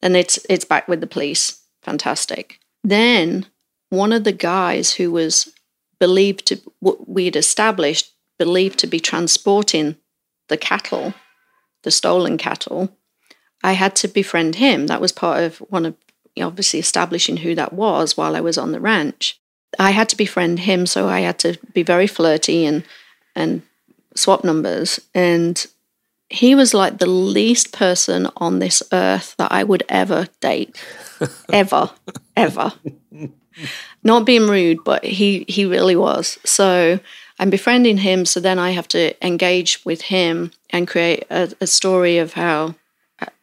And 0.02 0.16
it's 0.16 0.38
it's 0.50 0.66
back 0.66 0.86
with 0.86 1.00
the 1.00 1.06
police. 1.06 1.62
Fantastic. 1.82 2.58
Then 2.82 3.46
one 3.88 4.12
of 4.12 4.24
the 4.24 4.32
guys 4.32 4.94
who 4.94 5.10
was 5.10 5.52
believed 5.98 6.44
to 6.46 6.60
what 6.80 7.08
we'd 7.08 7.36
established 7.36 8.12
believed 8.38 8.78
to 8.80 8.86
be 8.86 9.00
transporting 9.00 9.96
the 10.48 10.56
cattle, 10.56 11.14
the 11.82 11.90
stolen 11.90 12.38
cattle, 12.38 12.96
I 13.62 13.72
had 13.72 13.96
to 13.96 14.08
befriend 14.08 14.56
him. 14.56 14.86
That 14.88 15.00
was 15.00 15.12
part 15.12 15.42
of 15.42 15.58
one 15.58 15.86
of 15.86 15.94
obviously 16.40 16.80
establishing 16.80 17.38
who 17.38 17.54
that 17.54 17.72
was 17.72 18.16
while 18.16 18.34
I 18.36 18.40
was 18.40 18.58
on 18.58 18.72
the 18.72 18.80
ranch. 18.80 19.40
I 19.78 19.90
had 19.90 20.08
to 20.10 20.16
befriend 20.16 20.60
him, 20.60 20.86
so 20.86 21.08
I 21.08 21.20
had 21.20 21.38
to 21.40 21.58
be 21.72 21.82
very 21.82 22.06
flirty 22.06 22.64
and 22.66 22.84
and 23.34 23.62
swap 24.14 24.44
numbers. 24.44 25.00
And 25.14 25.64
he 26.28 26.54
was 26.54 26.74
like 26.74 26.98
the 26.98 27.06
least 27.06 27.72
person 27.72 28.28
on 28.36 28.58
this 28.58 28.82
earth 28.92 29.34
that 29.38 29.52
I 29.52 29.64
would 29.64 29.82
ever 29.88 30.28
date, 30.40 30.82
ever, 31.52 31.90
ever. 32.36 32.72
Not 34.02 34.26
being 34.26 34.48
rude, 34.48 34.78
but 34.84 35.04
he 35.04 35.44
he 35.48 35.64
really 35.64 35.96
was. 35.96 36.38
So 36.44 37.00
I'm 37.38 37.50
befriending 37.50 37.98
him, 37.98 38.24
so 38.26 38.40
then 38.40 38.58
I 38.58 38.70
have 38.70 38.88
to 38.88 39.26
engage 39.26 39.84
with 39.84 40.02
him 40.02 40.52
and 40.70 40.88
create 40.88 41.24
a, 41.30 41.52
a 41.60 41.66
story 41.66 42.18
of 42.18 42.34
how 42.34 42.74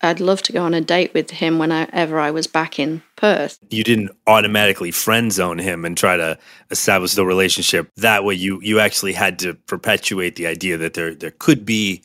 I'd 0.01 0.19
love 0.19 0.41
to 0.43 0.53
go 0.53 0.63
on 0.63 0.73
a 0.73 0.81
date 0.81 1.13
with 1.13 1.31
him 1.31 1.57
whenever 1.57 2.19
I 2.19 2.31
was 2.31 2.47
back 2.47 2.79
in 2.79 3.01
Perth. 3.15 3.57
You 3.69 3.83
didn't 3.83 4.11
automatically 4.27 4.91
friend 4.91 5.31
zone 5.31 5.59
him 5.59 5.85
and 5.85 5.97
try 5.97 6.17
to 6.17 6.37
establish 6.69 7.13
the 7.13 7.25
relationship. 7.25 7.89
That 7.97 8.23
way, 8.23 8.35
you 8.35 8.59
you 8.61 8.79
actually 8.79 9.13
had 9.13 9.39
to 9.39 9.53
perpetuate 9.53 10.35
the 10.35 10.47
idea 10.47 10.77
that 10.77 10.93
there 10.93 11.15
there 11.15 11.31
could 11.31 11.65
be 11.65 12.01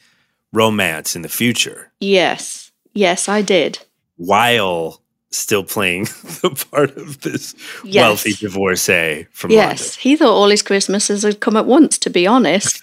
romance 0.52 1.16
in 1.16 1.22
the 1.22 1.28
future. 1.28 1.90
Yes, 2.00 2.70
yes, 2.92 3.28
I 3.28 3.42
did. 3.42 3.80
While 4.16 5.02
still 5.30 5.64
playing 5.64 6.04
the 6.42 6.66
part 6.70 6.96
of 6.96 7.20
this 7.20 7.54
yes. 7.84 8.02
wealthy 8.02 8.32
divorcee 8.32 9.26
from 9.32 9.50
yes 9.50 9.80
London. 9.80 10.00
he 10.00 10.16
thought 10.16 10.34
all 10.34 10.48
his 10.48 10.62
christmases 10.62 11.22
had 11.22 11.40
come 11.40 11.56
at 11.56 11.66
once 11.66 11.98
to 11.98 12.10
be 12.10 12.26
honest 12.26 12.80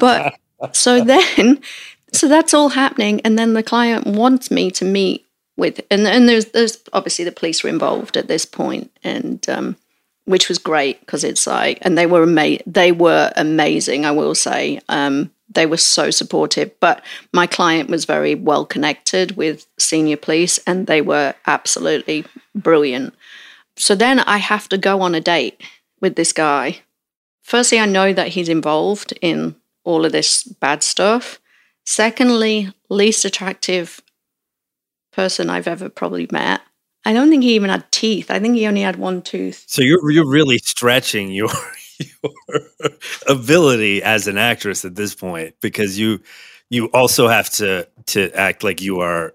but 0.00 0.34
so 0.72 1.04
then 1.04 1.60
so 2.12 2.28
that's 2.28 2.54
all 2.54 2.70
happening 2.70 3.20
and 3.22 3.38
then 3.38 3.52
the 3.52 3.62
client 3.62 4.06
wants 4.06 4.50
me 4.50 4.70
to 4.70 4.84
meet 4.84 5.26
with 5.56 5.80
and 5.90 6.06
and 6.06 6.28
there's 6.28 6.46
there's 6.46 6.78
obviously 6.92 7.24
the 7.24 7.32
police 7.32 7.62
were 7.62 7.70
involved 7.70 8.16
at 8.16 8.28
this 8.28 8.44
point 8.44 8.90
and 9.04 9.48
um, 9.48 9.76
which 10.24 10.48
was 10.48 10.58
great 10.58 11.00
because 11.00 11.24
it's 11.24 11.46
like 11.46 11.78
and 11.82 11.98
they 11.98 12.06
were 12.06 12.22
ama- 12.22 12.62
they 12.66 12.92
were 12.92 13.30
amazing 13.36 14.04
i 14.04 14.10
will 14.10 14.34
say 14.34 14.80
um, 14.88 15.30
they 15.54 15.66
were 15.66 15.76
so 15.76 16.10
supportive. 16.10 16.70
But 16.80 17.02
my 17.32 17.46
client 17.46 17.90
was 17.90 18.04
very 18.04 18.34
well 18.34 18.64
connected 18.64 19.36
with 19.36 19.66
senior 19.78 20.16
police 20.16 20.58
and 20.66 20.86
they 20.86 21.00
were 21.00 21.34
absolutely 21.46 22.24
brilliant. 22.54 23.14
So 23.76 23.94
then 23.94 24.20
I 24.20 24.38
have 24.38 24.68
to 24.70 24.78
go 24.78 25.00
on 25.00 25.14
a 25.14 25.20
date 25.20 25.62
with 26.00 26.16
this 26.16 26.32
guy. 26.32 26.80
Firstly, 27.42 27.78
I 27.78 27.86
know 27.86 28.12
that 28.12 28.28
he's 28.28 28.48
involved 28.48 29.12
in 29.20 29.56
all 29.84 30.04
of 30.04 30.12
this 30.12 30.44
bad 30.44 30.82
stuff. 30.82 31.40
Secondly, 31.84 32.72
least 32.88 33.24
attractive 33.24 34.00
person 35.12 35.50
I've 35.50 35.66
ever 35.66 35.88
probably 35.88 36.28
met. 36.30 36.60
I 37.04 37.12
don't 37.12 37.30
think 37.30 37.42
he 37.42 37.54
even 37.54 37.70
had 37.70 37.90
teeth. 37.90 38.30
I 38.30 38.38
think 38.38 38.54
he 38.54 38.66
only 38.66 38.82
had 38.82 38.96
one 38.96 39.22
tooth. 39.22 39.64
So 39.66 39.82
you're 39.82 40.08
you're 40.10 40.28
really 40.28 40.58
stretching 40.58 41.32
your 41.32 41.48
your 42.22 42.90
ability 43.28 44.02
as 44.02 44.26
an 44.26 44.38
actress 44.38 44.84
at 44.84 44.94
this 44.94 45.14
point 45.14 45.54
because 45.60 45.98
you 45.98 46.20
you 46.70 46.86
also 46.86 47.28
have 47.28 47.50
to 47.50 47.88
to 48.06 48.30
act 48.32 48.64
like 48.64 48.80
you 48.80 49.00
are 49.00 49.34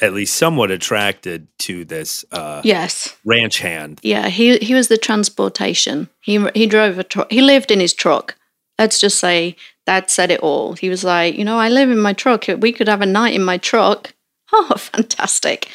at 0.00 0.12
least 0.12 0.36
somewhat 0.36 0.70
attracted 0.70 1.46
to 1.58 1.84
this 1.84 2.24
uh 2.32 2.60
yes. 2.64 3.16
ranch 3.24 3.58
hand. 3.58 4.00
Yeah 4.02 4.28
he 4.28 4.58
he 4.58 4.74
was 4.74 4.88
the 4.88 4.98
transportation. 4.98 6.08
He 6.20 6.44
he 6.54 6.66
drove 6.66 6.98
a 6.98 7.04
truck 7.04 7.30
he 7.30 7.40
lived 7.40 7.70
in 7.70 7.80
his 7.80 7.94
truck. 7.94 8.36
Let's 8.78 9.00
just 9.00 9.18
say 9.18 9.56
that 9.86 10.10
said 10.10 10.30
it 10.30 10.40
all. 10.40 10.74
He 10.74 10.88
was 10.88 11.04
like 11.04 11.36
you 11.36 11.44
know 11.44 11.58
i 11.58 11.68
live 11.68 11.90
in 11.90 11.98
my 12.00 12.12
truck. 12.12 12.46
We 12.58 12.72
could 12.72 12.88
have 12.88 13.02
a 13.02 13.06
night 13.06 13.34
in 13.34 13.44
my 13.44 13.58
truck. 13.58 14.14
Oh 14.56 14.76
fantastic. 14.76 15.68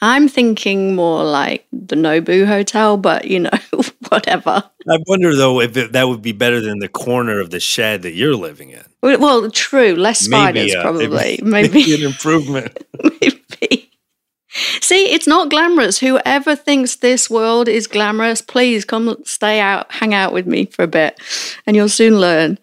I'm 0.00 0.28
thinking 0.28 0.94
more 0.94 1.24
like 1.24 1.66
the 1.72 1.96
Nobu 1.96 2.46
Hotel, 2.46 2.98
but 2.98 3.26
you 3.26 3.40
know, 3.40 3.50
whatever. 4.14 4.62
I 4.88 4.98
wonder 5.06 5.34
though 5.34 5.60
if 5.60 5.76
it, 5.76 5.92
that 5.92 6.08
would 6.08 6.22
be 6.22 6.32
better 6.32 6.60
than 6.60 6.78
the 6.78 6.88
corner 6.88 7.40
of 7.40 7.50
the 7.50 7.60
shed 7.60 8.02
that 8.02 8.12
you're 8.12 8.36
living 8.36 8.70
in. 8.70 8.84
Well, 9.02 9.50
true, 9.50 9.94
less 9.94 10.20
spiders 10.20 10.72
maybe, 10.72 10.76
uh, 10.76 10.82
probably. 10.82 11.40
Maybe, 11.42 11.68
maybe 11.68 11.94
an 11.94 12.02
improvement. 12.02 12.84
maybe. 13.02 13.90
See, 14.80 15.12
it's 15.12 15.26
not 15.26 15.50
glamorous. 15.50 15.98
Whoever 15.98 16.54
thinks 16.54 16.96
this 16.96 17.28
world 17.28 17.68
is 17.68 17.88
glamorous, 17.88 18.40
please 18.40 18.84
come 18.84 19.16
stay 19.24 19.58
out, 19.58 19.90
hang 19.90 20.14
out 20.14 20.32
with 20.32 20.46
me 20.46 20.66
for 20.66 20.84
a 20.84 20.88
bit, 20.88 21.18
and 21.66 21.74
you'll 21.74 21.88
soon 21.88 22.20
learn. 22.20 22.58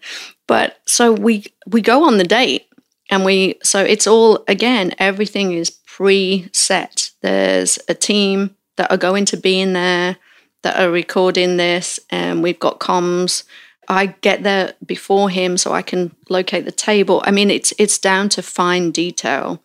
But 0.46 0.80
so 0.86 1.12
we 1.12 1.44
we 1.66 1.82
go 1.82 2.04
on 2.04 2.16
the 2.16 2.24
date, 2.24 2.66
and 3.10 3.24
we 3.24 3.56
so 3.62 3.84
it's 3.84 4.06
all 4.06 4.42
again 4.48 4.94
everything 4.98 5.52
is 5.52 5.70
pre-set 5.70 7.10
there's 7.20 7.78
a 7.86 7.94
team 7.94 8.56
that 8.76 8.90
are 8.90 8.96
going 8.96 9.26
to 9.26 9.36
be 9.36 9.60
in 9.60 9.74
there 9.74 10.16
that 10.62 10.80
are 10.80 10.90
recording 10.90 11.56
this, 11.56 12.00
and 12.10 12.42
we've 12.42 12.58
got 12.58 12.80
comms. 12.80 13.44
I 13.88 14.06
get 14.06 14.42
there 14.42 14.74
before 14.86 15.28
him 15.28 15.56
so 15.56 15.72
I 15.72 15.82
can 15.82 16.14
locate 16.28 16.64
the 16.64 16.72
table. 16.72 17.22
I 17.24 17.30
mean, 17.30 17.50
it's 17.50 17.72
it's 17.78 17.98
down 17.98 18.28
to 18.30 18.42
fine 18.42 18.90
detail. 18.90 19.62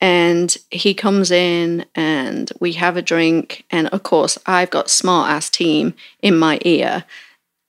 And 0.00 0.56
he 0.70 0.94
comes 0.94 1.30
in 1.30 1.86
and 1.94 2.50
we 2.58 2.72
have 2.72 2.96
a 2.96 3.02
drink. 3.02 3.64
And 3.70 3.86
of 3.88 4.02
course, 4.02 4.36
I've 4.46 4.70
got 4.70 4.90
smart 4.90 5.30
ass 5.30 5.48
team 5.48 5.94
in 6.20 6.36
my 6.36 6.58
ear 6.64 7.04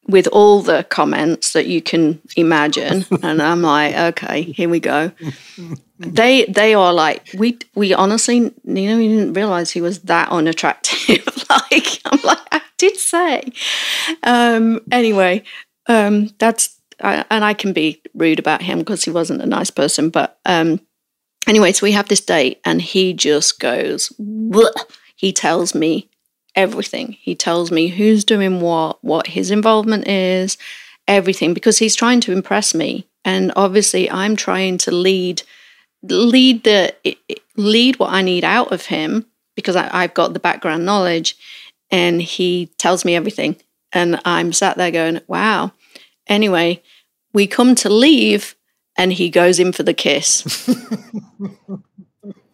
with 0.07 0.27
all 0.27 0.61
the 0.61 0.83
comments 0.83 1.53
that 1.53 1.65
you 1.67 1.81
can 1.81 2.21
imagine. 2.35 3.05
And 3.23 3.41
i'm 3.41 3.61
like 3.61 3.95
okay 3.95 4.41
here 4.43 4.69
we 4.69 4.79
go. 4.79 5.11
They 5.99 6.45
they 6.45 6.73
are 6.73 6.93
like 6.93 7.29
we 7.37 7.57
we 7.75 7.93
honestly 7.93 8.37
you 8.37 8.51
know 8.63 8.97
we 8.97 9.07
didn't 9.07 9.33
realize 9.33 9.71
he 9.71 9.81
was 9.81 9.99
that 10.01 10.29
unattractive. 10.29 11.27
Like 11.71 11.99
i'm 12.05 12.19
like 12.23 12.39
i 12.51 12.61
did 12.77 12.97
say. 12.97 13.43
Um 14.23 14.81
anyway 14.91 15.43
um 15.87 16.29
that's 16.39 16.79
I, 17.01 17.25
and 17.29 17.43
i 17.43 17.53
can 17.53 17.73
be 17.73 18.01
rude 18.13 18.39
about 18.39 18.61
him 18.61 18.79
because 18.79 19.03
he 19.03 19.11
wasn't 19.11 19.41
a 19.41 19.45
nice 19.45 19.69
person 19.69 20.09
but 20.09 20.39
um 20.45 20.79
anyway 21.47 21.71
so 21.73 21.85
we 21.85 21.91
have 21.91 22.07
this 22.07 22.21
date 22.21 22.59
and 22.65 22.81
he 22.81 23.13
just 23.13 23.59
goes 23.59 24.09
Bleh. 24.19 24.71
he 25.15 25.31
tells 25.33 25.75
me 25.75 26.09
everything. 26.55 27.13
He 27.13 27.35
tells 27.35 27.71
me 27.71 27.87
who's 27.87 28.23
doing 28.23 28.61
what, 28.61 29.03
what 29.03 29.27
his 29.27 29.51
involvement 29.51 30.07
is, 30.07 30.57
everything, 31.07 31.53
because 31.53 31.79
he's 31.79 31.95
trying 31.95 32.21
to 32.21 32.31
impress 32.31 32.73
me. 32.73 33.07
And 33.25 33.51
obviously, 33.55 34.09
I'm 34.09 34.35
trying 34.35 34.77
to 34.79 34.91
lead 34.91 35.43
lead 36.03 36.65
the 36.65 36.93
lead 37.55 37.97
what 37.97 38.11
I 38.11 38.21
need 38.21 38.43
out 38.43 38.73
of 38.73 38.87
him 38.87 39.25
because 39.55 39.77
I, 39.77 39.89
I've 39.91 40.13
got 40.13 40.33
the 40.33 40.39
background 40.39 40.85
knowledge, 40.85 41.37
and 41.89 42.21
he 42.21 42.67
tells 42.77 43.05
me 43.05 43.15
everything, 43.15 43.55
and 43.93 44.19
I'm 44.25 44.51
sat 44.51 44.77
there 44.77 44.91
going, 44.91 45.21
"Wow." 45.27 45.71
Anyway, 46.27 46.81
we 47.33 47.47
come 47.47 47.75
to 47.75 47.89
leave, 47.89 48.55
and 48.97 49.13
he 49.13 49.29
goes 49.29 49.59
in 49.59 49.71
for 49.71 49.83
the 49.83 49.93
kiss. 49.93 50.69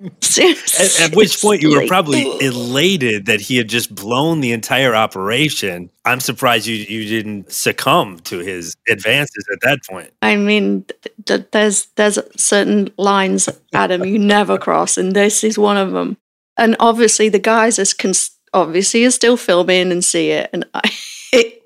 at, 0.01 1.01
at, 1.01 1.15
which 1.15 1.41
point 1.41 1.62
you 1.62 1.71
were 1.71 1.85
probably 1.88 2.23
elated 2.39 3.25
that 3.25 3.41
he 3.41 3.57
had 3.57 3.67
just 3.67 3.93
blown 3.93 4.39
the 4.39 4.53
entire 4.53 4.95
operation. 4.95 5.89
I'm 6.05 6.19
surprised 6.19 6.67
you 6.67 6.75
you 6.75 7.07
didn't 7.07 7.51
succumb 7.51 8.19
to 8.21 8.39
his 8.39 8.75
advances 8.88 9.45
at 9.51 9.59
that 9.62 9.79
point. 9.89 10.13
I 10.21 10.38
mean, 10.38 10.85
th- 11.25 11.47
there's 11.51 11.88
there's 11.95 12.19
certain 12.38 12.93
lines, 12.97 13.49
Adam, 13.73 14.05
you 14.05 14.19
never 14.19 14.57
cross, 14.57 14.97
and 14.97 15.13
this 15.13 15.43
is 15.43 15.59
one 15.59 15.77
of 15.77 15.91
them. 15.91 16.17
And 16.57 16.75
obviously, 16.79 17.29
the 17.29 17.39
guys 17.39 17.77
are 17.79 17.95
cons- 17.97 18.31
obviously 18.53 19.05
are 19.05 19.12
still 19.12 19.38
filming 19.38 19.91
and 19.91 20.03
see 20.03 20.31
it, 20.31 20.49
and 20.53 20.65
I. 20.73 20.89
It, 21.31 21.59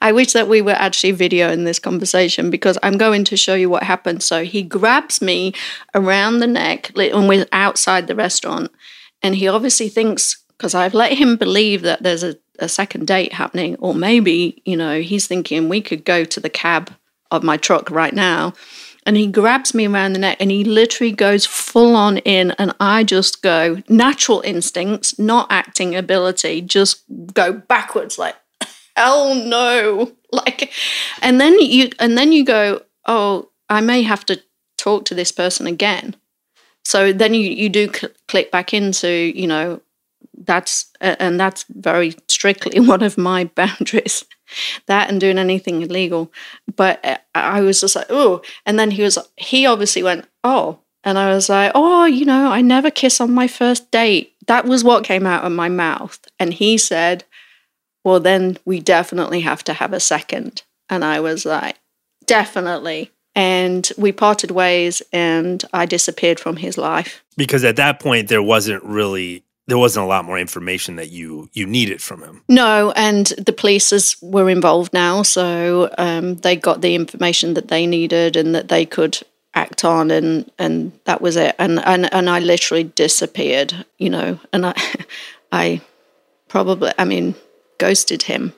I 0.00 0.12
wish 0.12 0.32
that 0.32 0.48
we 0.48 0.60
were 0.60 0.72
actually 0.72 1.12
videoing 1.14 1.64
this 1.64 1.78
conversation 1.78 2.50
because 2.50 2.78
I'm 2.82 2.98
going 2.98 3.24
to 3.24 3.36
show 3.36 3.54
you 3.54 3.70
what 3.70 3.82
happened. 3.82 4.22
So 4.22 4.44
he 4.44 4.62
grabs 4.62 5.22
me 5.22 5.54
around 5.94 6.38
the 6.38 6.46
neck 6.46 6.90
when 6.94 7.26
we're 7.26 7.46
outside 7.52 8.06
the 8.06 8.14
restaurant, 8.14 8.70
and 9.22 9.36
he 9.36 9.48
obviously 9.48 9.88
thinks 9.88 10.42
because 10.56 10.74
I've 10.74 10.94
let 10.94 11.12
him 11.12 11.36
believe 11.36 11.82
that 11.82 12.02
there's 12.02 12.22
a, 12.22 12.36
a 12.58 12.68
second 12.68 13.06
date 13.06 13.32
happening, 13.32 13.76
or 13.76 13.94
maybe 13.94 14.62
you 14.64 14.76
know 14.76 15.00
he's 15.00 15.26
thinking 15.26 15.68
we 15.68 15.80
could 15.80 16.04
go 16.04 16.24
to 16.24 16.40
the 16.40 16.50
cab 16.50 16.92
of 17.30 17.42
my 17.42 17.56
truck 17.56 17.90
right 17.90 18.14
now. 18.14 18.54
And 19.06 19.18
he 19.18 19.26
grabs 19.26 19.74
me 19.74 19.86
around 19.86 20.14
the 20.14 20.18
neck 20.18 20.38
and 20.40 20.50
he 20.50 20.64
literally 20.64 21.12
goes 21.12 21.44
full 21.44 21.94
on 21.94 22.18
in. 22.18 22.52
And 22.52 22.74
I 22.80 23.04
just 23.04 23.42
go 23.42 23.82
natural 23.86 24.40
instincts, 24.40 25.18
not 25.18 25.46
acting 25.50 25.94
ability, 25.94 26.62
just 26.62 27.02
go 27.34 27.52
backwards 27.52 28.18
like 28.18 28.36
hell 28.96 29.34
no. 29.34 30.12
Like 30.34 30.72
and 31.22 31.40
then 31.40 31.56
you 31.60 31.90
and 32.00 32.18
then 32.18 32.32
you 32.32 32.44
go 32.44 32.82
oh 33.06 33.50
i 33.68 33.80
may 33.80 34.02
have 34.02 34.26
to 34.26 34.42
talk 34.76 35.04
to 35.06 35.14
this 35.14 35.32
person 35.32 35.66
again. 35.66 36.16
So 36.84 37.12
then 37.12 37.34
you 37.34 37.48
you 37.50 37.68
do 37.68 37.90
cl- 37.92 38.12
click 38.28 38.50
back 38.50 38.74
into 38.74 39.08
you 39.08 39.46
know 39.46 39.80
that's 40.36 40.90
uh, 41.00 41.16
and 41.18 41.40
that's 41.40 41.64
very 41.68 42.14
strictly 42.28 42.80
one 42.94 43.02
of 43.02 43.16
my 43.16 43.44
boundaries 43.54 44.24
that 44.86 45.08
and 45.08 45.20
doing 45.20 45.38
anything 45.38 45.82
illegal. 45.82 46.32
But 46.76 47.04
uh, 47.04 47.18
i 47.34 47.60
was 47.60 47.80
just 47.80 47.96
like 47.96 48.06
oh 48.10 48.42
and 48.66 48.78
then 48.78 48.90
he 48.90 49.02
was 49.02 49.18
he 49.36 49.66
obviously 49.66 50.02
went 50.02 50.26
oh. 50.42 50.78
And 51.06 51.18
i 51.18 51.34
was 51.34 51.48
like 51.48 51.72
oh 51.74 52.06
you 52.06 52.24
know 52.24 52.50
i 52.50 52.62
never 52.62 52.90
kiss 52.90 53.20
on 53.20 53.32
my 53.32 53.46
first 53.46 53.90
date. 53.90 54.34
That 54.46 54.66
was 54.66 54.84
what 54.84 55.04
came 55.04 55.26
out 55.26 55.44
of 55.44 55.52
my 55.52 55.70
mouth. 55.70 56.18
And 56.38 56.52
he 56.52 56.76
said 56.76 57.24
well, 58.04 58.20
then 58.20 58.58
we 58.64 58.80
definitely 58.80 59.40
have 59.40 59.64
to 59.64 59.74
have 59.74 59.92
a 59.92 60.00
second. 60.00 60.62
And 60.88 61.04
I 61.04 61.20
was 61.20 61.44
like, 61.44 61.76
definitely. 62.26 63.10
And 63.34 63.90
we 63.98 64.12
parted 64.12 64.52
ways 64.52 65.02
and 65.12 65.64
I 65.72 65.86
disappeared 65.86 66.38
from 66.38 66.56
his 66.56 66.78
life. 66.78 67.24
Because 67.36 67.64
at 67.64 67.76
that 67.76 67.98
point, 67.98 68.28
there 68.28 68.42
wasn't 68.42 68.84
really 68.84 69.42
there 69.66 69.78
wasn't 69.78 70.04
a 70.04 70.08
lot 70.08 70.26
more 70.26 70.38
information 70.38 70.96
that 70.96 71.10
you 71.10 71.48
you 71.52 71.66
needed 71.66 72.02
from 72.02 72.22
him. 72.22 72.42
No, 72.48 72.92
and 72.96 73.28
the 73.38 73.52
police 73.52 74.20
were 74.20 74.50
involved 74.50 74.92
now, 74.92 75.22
so 75.22 75.92
um, 75.96 76.36
they 76.36 76.54
got 76.54 76.82
the 76.82 76.94
information 76.94 77.54
that 77.54 77.68
they 77.68 77.86
needed 77.86 78.36
and 78.36 78.54
that 78.54 78.68
they 78.68 78.84
could 78.84 79.18
act 79.54 79.84
on, 79.84 80.10
and 80.10 80.50
and 80.58 80.92
that 81.04 81.20
was 81.22 81.36
it. 81.36 81.54
And 81.58 81.80
and 81.86 82.12
and 82.12 82.28
I 82.28 82.40
literally 82.40 82.84
disappeared, 82.84 83.86
you 83.98 84.10
know. 84.10 84.38
And 84.52 84.66
I, 84.66 84.74
I 85.52 85.80
probably, 86.48 86.92
I 86.98 87.04
mean, 87.04 87.34
ghosted 87.78 88.22
him, 88.22 88.52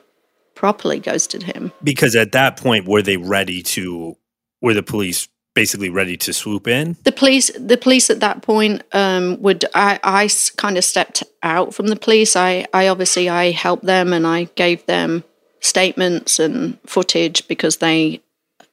properly 0.55 0.99
ghosted 0.99 1.43
him. 1.43 1.71
Because 1.83 2.15
at 2.15 2.31
that 2.33 2.57
point, 2.57 2.87
were 2.87 3.01
they 3.01 3.17
ready 3.17 3.61
to? 3.63 4.17
Were 4.61 4.73
the 4.73 4.83
police 4.83 5.27
basically 5.53 5.89
ready 5.89 6.17
to 6.17 6.33
swoop 6.33 6.67
in? 6.67 6.97
The 7.03 7.11
police, 7.11 7.51
the 7.57 7.77
police 7.77 8.09
at 8.09 8.19
that 8.19 8.41
point 8.41 8.83
um, 8.93 9.41
would. 9.41 9.65
I, 9.73 9.99
I 10.03 10.29
kind 10.57 10.77
of 10.77 10.83
stepped 10.83 11.23
out 11.43 11.73
from 11.73 11.87
the 11.87 11.95
police. 11.95 12.35
I, 12.35 12.65
I 12.73 12.87
obviously 12.87 13.29
I 13.29 13.51
helped 13.51 13.85
them 13.85 14.13
and 14.13 14.25
I 14.25 14.45
gave 14.55 14.85
them 14.85 15.23
statements 15.59 16.39
and 16.39 16.79
footage 16.85 17.47
because 17.47 17.77
they 17.77 18.21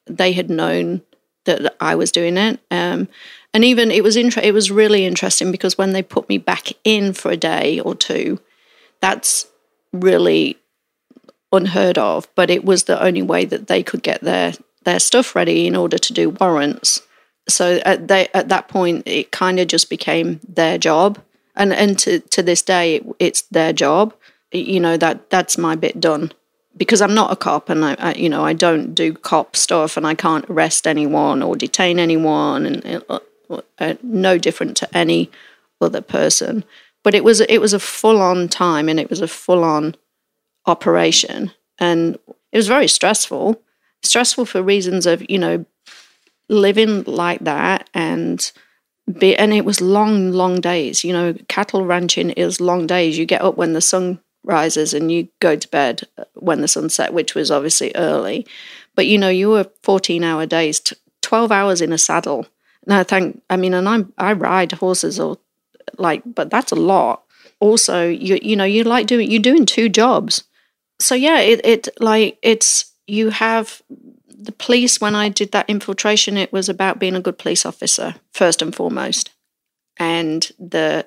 they 0.07 0.33
had 0.33 0.51
known 0.51 1.03
that 1.45 1.75
I 1.81 1.95
was 1.95 2.13
doing 2.13 2.37
it. 2.37 2.61
Um, 2.71 3.09
and 3.53 3.65
even 3.65 3.91
it 3.91 4.03
was 4.03 4.17
inter- 4.17 4.41
it 4.43 4.53
was 4.53 4.71
really 4.71 5.05
interesting 5.05 5.51
because 5.53 5.79
when 5.79 5.93
they 5.93 6.03
put 6.03 6.29
me 6.29 6.39
back 6.39 6.73
in 6.83 7.13
for 7.13 7.31
a 7.31 7.37
day 7.37 7.81
or 7.81 7.95
two, 7.95 8.41
that's 9.01 9.47
really 9.95 10.59
unheard 11.53 11.99
of, 11.99 12.29
but 12.35 12.51
it 12.51 12.65
was 12.65 12.85
the 12.85 13.03
only 13.03 13.23
way 13.23 13.45
that 13.45 13.67
they 13.69 13.83
could 13.83 14.03
get 14.03 14.21
their 14.23 14.53
their 14.85 15.01
stuff 15.01 15.35
ready 15.35 15.67
in 15.67 15.77
order 15.77 15.97
to 15.97 16.13
do 16.13 16.29
warrants. 16.29 17.01
So 17.49 17.81
at, 17.85 18.09
they, 18.09 18.29
at 18.35 18.49
that 18.49 18.69
point, 18.69 19.03
it 19.07 19.31
kind 19.31 19.59
of 19.61 19.67
just 19.69 19.91
became 19.91 20.41
their 20.47 20.79
job, 20.79 21.19
and 21.55 21.73
and 21.73 21.99
to 22.01 22.21
to 22.21 22.43
this 22.43 22.63
day, 22.63 22.97
it, 22.97 23.07
it's 23.19 23.43
their 23.43 23.73
job. 23.73 24.15
You 24.53 24.81
know 24.81 24.97
that 24.97 25.31
that's 25.31 25.59
my 25.59 25.75
bit 25.75 26.01
done 26.01 26.33
because 26.77 27.01
I'm 27.01 27.15
not 27.15 27.33
a 27.33 27.37
cop, 27.37 27.69
and 27.69 27.85
I, 27.85 27.97
I, 27.99 28.15
you 28.15 28.29
know 28.29 28.45
I 28.45 28.53
don't 28.53 28.95
do 28.95 29.13
cop 29.13 29.57
stuff, 29.57 29.97
and 29.97 30.07
I 30.07 30.15
can't 30.15 30.49
arrest 30.49 30.87
anyone 30.87 31.43
or 31.43 31.57
detain 31.57 31.99
anyone, 31.99 32.67
and 32.67 33.05
uh, 33.09 33.19
uh, 33.79 33.95
no 34.03 34.39
different 34.39 34.77
to 34.79 34.97
any 34.97 35.31
other 35.81 36.01
person. 36.01 36.65
But 37.05 37.15
it 37.15 37.23
was 37.23 37.41
it 37.41 37.59
was 37.61 37.73
a 37.73 37.79
full 37.79 38.21
on 38.21 38.49
time, 38.49 38.89
and 38.89 38.99
it 38.99 39.11
was 39.11 39.21
a 39.21 39.29
full 39.29 39.63
on 39.63 39.95
operation, 40.67 41.53
and 41.79 42.19
it 42.51 42.57
was 42.57 42.67
very 42.67 42.89
stressful. 42.89 43.63
Stressful 44.03 44.47
for 44.47 44.63
reasons 44.63 45.07
of 45.07 45.25
you 45.31 45.39
know 45.39 45.65
living 46.49 47.05
like 47.05 47.41
that 47.41 47.89
and 47.95 48.53
be 49.19 49.37
and 49.37 49.53
it 49.53 49.65
was 49.65 49.81
long 49.81 50.33
long 50.33 50.61
days. 50.61 51.05
You 51.05 51.13
know 51.13 51.35
cattle 51.49 51.85
ranching 51.85 52.31
is 52.31 52.61
long 52.61 52.87
days. 52.87 53.19
You 53.19 53.27
get 53.27 53.43
up 53.43 53.57
when 53.57 53.75
the 53.75 53.81
sun 53.81 54.21
rises 54.43 54.93
and 54.93 55.11
you 55.11 55.29
go 55.41 55.57
to 55.57 55.69
bed 55.69 56.03
uh, 56.19 56.25
when 56.35 56.61
the 56.61 56.69
sun 56.69 56.91
set 56.91 57.15
which 57.15 57.35
was 57.35 57.51
obviously 57.51 57.93
early. 57.95 58.47
But 58.95 59.07
you 59.07 59.19
know 59.19 59.29
you 59.29 59.51
were 59.51 59.71
14 59.83 60.23
hour 60.25 60.47
days 60.47 60.83
12 61.23 61.53
hours 61.53 61.81
in 61.81 61.93
a 61.93 61.99
saddle. 61.99 62.47
Now 62.87 63.03
thank 63.03 63.43
i 63.49 63.57
mean 63.57 63.75
and 63.75 63.89
i'm 63.89 64.13
i 64.19 64.33
ride 64.33 64.73
horses 64.73 65.19
or 65.19 65.39
like 65.99 66.23
but 66.27 66.51
that's 66.51 66.73
a 66.73 66.77
lot. 66.77 67.23
Also 67.61 68.09
you 68.09 68.39
you 68.43 68.57
know 68.57 68.65
you 68.65 68.85
like 68.85 69.07
doing 69.07 69.31
you're 69.31 69.41
doing 69.41 69.67
two 69.67 69.89
jobs. 69.89 70.45
So 71.01 71.15
yeah 71.15 71.41
it, 71.41 71.61
it 71.65 71.89
like 72.01 72.39
it's 72.43 72.93
you 73.07 73.31
have 73.31 73.83
the 74.45 74.53
police, 74.53 75.01
when 75.01 75.15
I 75.15 75.29
did 75.29 75.53
that 75.53 75.69
infiltration, 75.69 76.37
it 76.37 76.53
was 76.53 76.69
about 76.69 76.99
being 76.99 77.15
a 77.15 77.21
good 77.21 77.39
police 77.39 77.65
officer 77.65 78.17
first 78.33 78.63
and 78.63 78.75
foremost, 78.75 79.31
and 79.97 80.51
the 80.59 81.07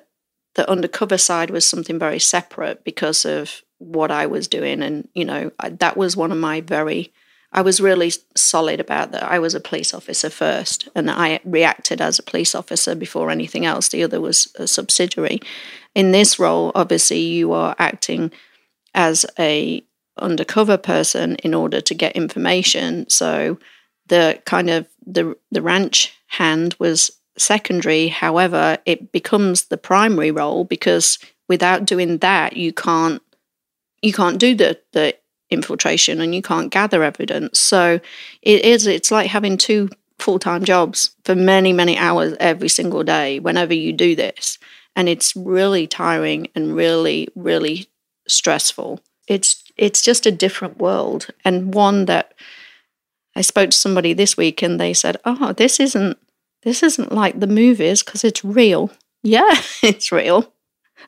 the 0.54 0.68
undercover 0.68 1.18
side 1.18 1.50
was 1.50 1.64
something 1.64 1.98
very 1.98 2.18
separate 2.18 2.82
because 2.82 3.24
of 3.24 3.62
what 3.78 4.10
I 4.10 4.26
was 4.26 4.48
doing, 4.48 4.82
and 4.82 5.08
you 5.14 5.24
know 5.24 5.52
I, 5.60 5.70
that 5.70 5.96
was 5.96 6.16
one 6.16 6.32
of 6.32 6.38
my 6.38 6.60
very. 6.60 7.12
I 7.50 7.62
was 7.62 7.80
really 7.80 8.12
solid 8.36 8.78
about 8.78 9.12
that. 9.12 9.22
I 9.22 9.38
was 9.38 9.54
a 9.54 9.60
police 9.60 9.94
officer 9.94 10.28
first, 10.28 10.88
and 10.94 11.10
I 11.10 11.40
reacted 11.44 12.00
as 12.00 12.18
a 12.18 12.22
police 12.22 12.54
officer 12.54 12.94
before 12.94 13.30
anything 13.30 13.64
else. 13.64 13.88
The 13.88 14.02
other 14.02 14.20
was 14.20 14.52
a 14.56 14.66
subsidiary. 14.66 15.40
In 15.94 16.12
this 16.12 16.38
role, 16.38 16.72
obviously, 16.74 17.20
you 17.20 17.52
are 17.52 17.74
acting 17.78 18.32
as 18.94 19.24
a 19.38 19.82
undercover 20.18 20.76
person 20.76 21.36
in 21.36 21.54
order 21.54 21.80
to 21.80 21.94
get 21.94 22.16
information. 22.16 23.08
So 23.08 23.58
the 24.06 24.42
kind 24.44 24.68
of 24.68 24.86
the 25.06 25.36
the 25.50 25.62
ranch 25.62 26.14
hand 26.26 26.74
was 26.78 27.10
secondary. 27.38 28.08
However, 28.08 28.78
it 28.84 29.12
becomes 29.12 29.66
the 29.66 29.78
primary 29.78 30.30
role 30.30 30.64
because 30.64 31.18
without 31.48 31.84
doing 31.86 32.18
that, 32.18 32.56
you 32.56 32.72
can't 32.72 33.22
you 34.02 34.12
can't 34.12 34.38
do 34.38 34.54
the 34.54 34.78
the 34.92 35.16
infiltration 35.50 36.20
and 36.20 36.34
you 36.34 36.42
can't 36.42 36.70
gather 36.70 37.02
evidence. 37.02 37.58
So 37.58 38.00
it 38.42 38.64
is 38.64 38.86
it's 38.86 39.10
like 39.10 39.28
having 39.30 39.56
two 39.56 39.88
full-time 40.18 40.64
jobs 40.64 41.14
for 41.24 41.34
many 41.34 41.72
many 41.72 41.96
hours 41.96 42.34
every 42.40 42.68
single 42.68 43.04
day 43.04 43.38
whenever 43.38 43.72
you 43.72 43.92
do 43.92 44.16
this 44.16 44.58
and 44.96 45.08
it's 45.08 45.36
really 45.36 45.86
tiring 45.86 46.48
and 46.56 46.74
really 46.74 47.28
really 47.36 47.86
stressful 48.26 49.00
it's 49.28 49.62
it's 49.76 50.02
just 50.02 50.26
a 50.26 50.32
different 50.32 50.78
world 50.78 51.28
and 51.44 51.72
one 51.72 52.06
that 52.06 52.34
I 53.38 53.42
spoke 53.42 53.70
to 53.70 53.76
somebody 53.76 54.14
this 54.14 54.36
week 54.36 54.62
and 54.62 54.80
they 54.80 54.92
said, 54.92 55.16
"Oh, 55.24 55.52
this 55.52 55.78
isn't 55.78 56.18
this 56.64 56.82
isn't 56.82 57.12
like 57.12 57.38
the 57.38 57.46
movies 57.46 58.02
because 58.02 58.24
it's 58.24 58.44
real." 58.44 58.90
Yeah, 59.22 59.54
it's 59.82 60.10
real. 60.10 60.52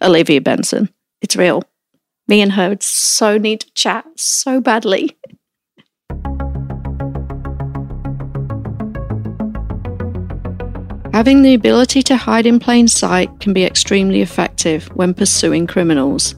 Olivia 0.00 0.40
Benson, 0.40 0.90
it's 1.20 1.34
real. 1.34 1.64
Me 2.30 2.40
and 2.40 2.52
her 2.52 2.68
would 2.68 2.82
so 2.82 3.38
need 3.38 3.58
to 3.58 3.74
chat 3.74 4.06
so 4.14 4.60
badly. 4.60 5.18
Having 11.12 11.42
the 11.42 11.54
ability 11.54 12.02
to 12.02 12.16
hide 12.16 12.46
in 12.46 12.60
plain 12.60 12.86
sight 12.86 13.40
can 13.40 13.52
be 13.52 13.64
extremely 13.64 14.20
effective 14.20 14.86
when 14.94 15.12
pursuing 15.12 15.66
criminals. 15.66 16.36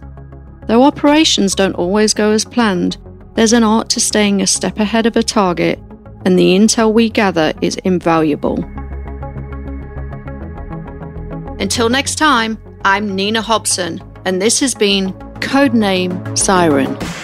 Though 0.66 0.82
operations 0.82 1.54
don't 1.54 1.74
always 1.74 2.14
go 2.14 2.32
as 2.32 2.46
planned, 2.46 2.96
there's 3.34 3.52
an 3.52 3.62
art 3.62 3.90
to 3.90 4.00
staying 4.00 4.40
a 4.40 4.46
step 4.46 4.78
ahead 4.78 5.04
of 5.04 5.16
a 5.16 5.22
target, 5.22 5.78
and 6.24 6.38
the 6.38 6.56
intel 6.56 6.90
we 6.90 7.10
gather 7.10 7.52
is 7.60 7.76
invaluable. 7.84 8.64
Until 11.60 11.90
next 11.90 12.14
time, 12.14 12.56
I'm 12.82 13.14
Nina 13.14 13.42
Hobson, 13.42 14.02
and 14.24 14.40
this 14.40 14.58
has 14.60 14.74
been 14.74 15.14
Codename 15.42 16.38
Siren. 16.38 17.21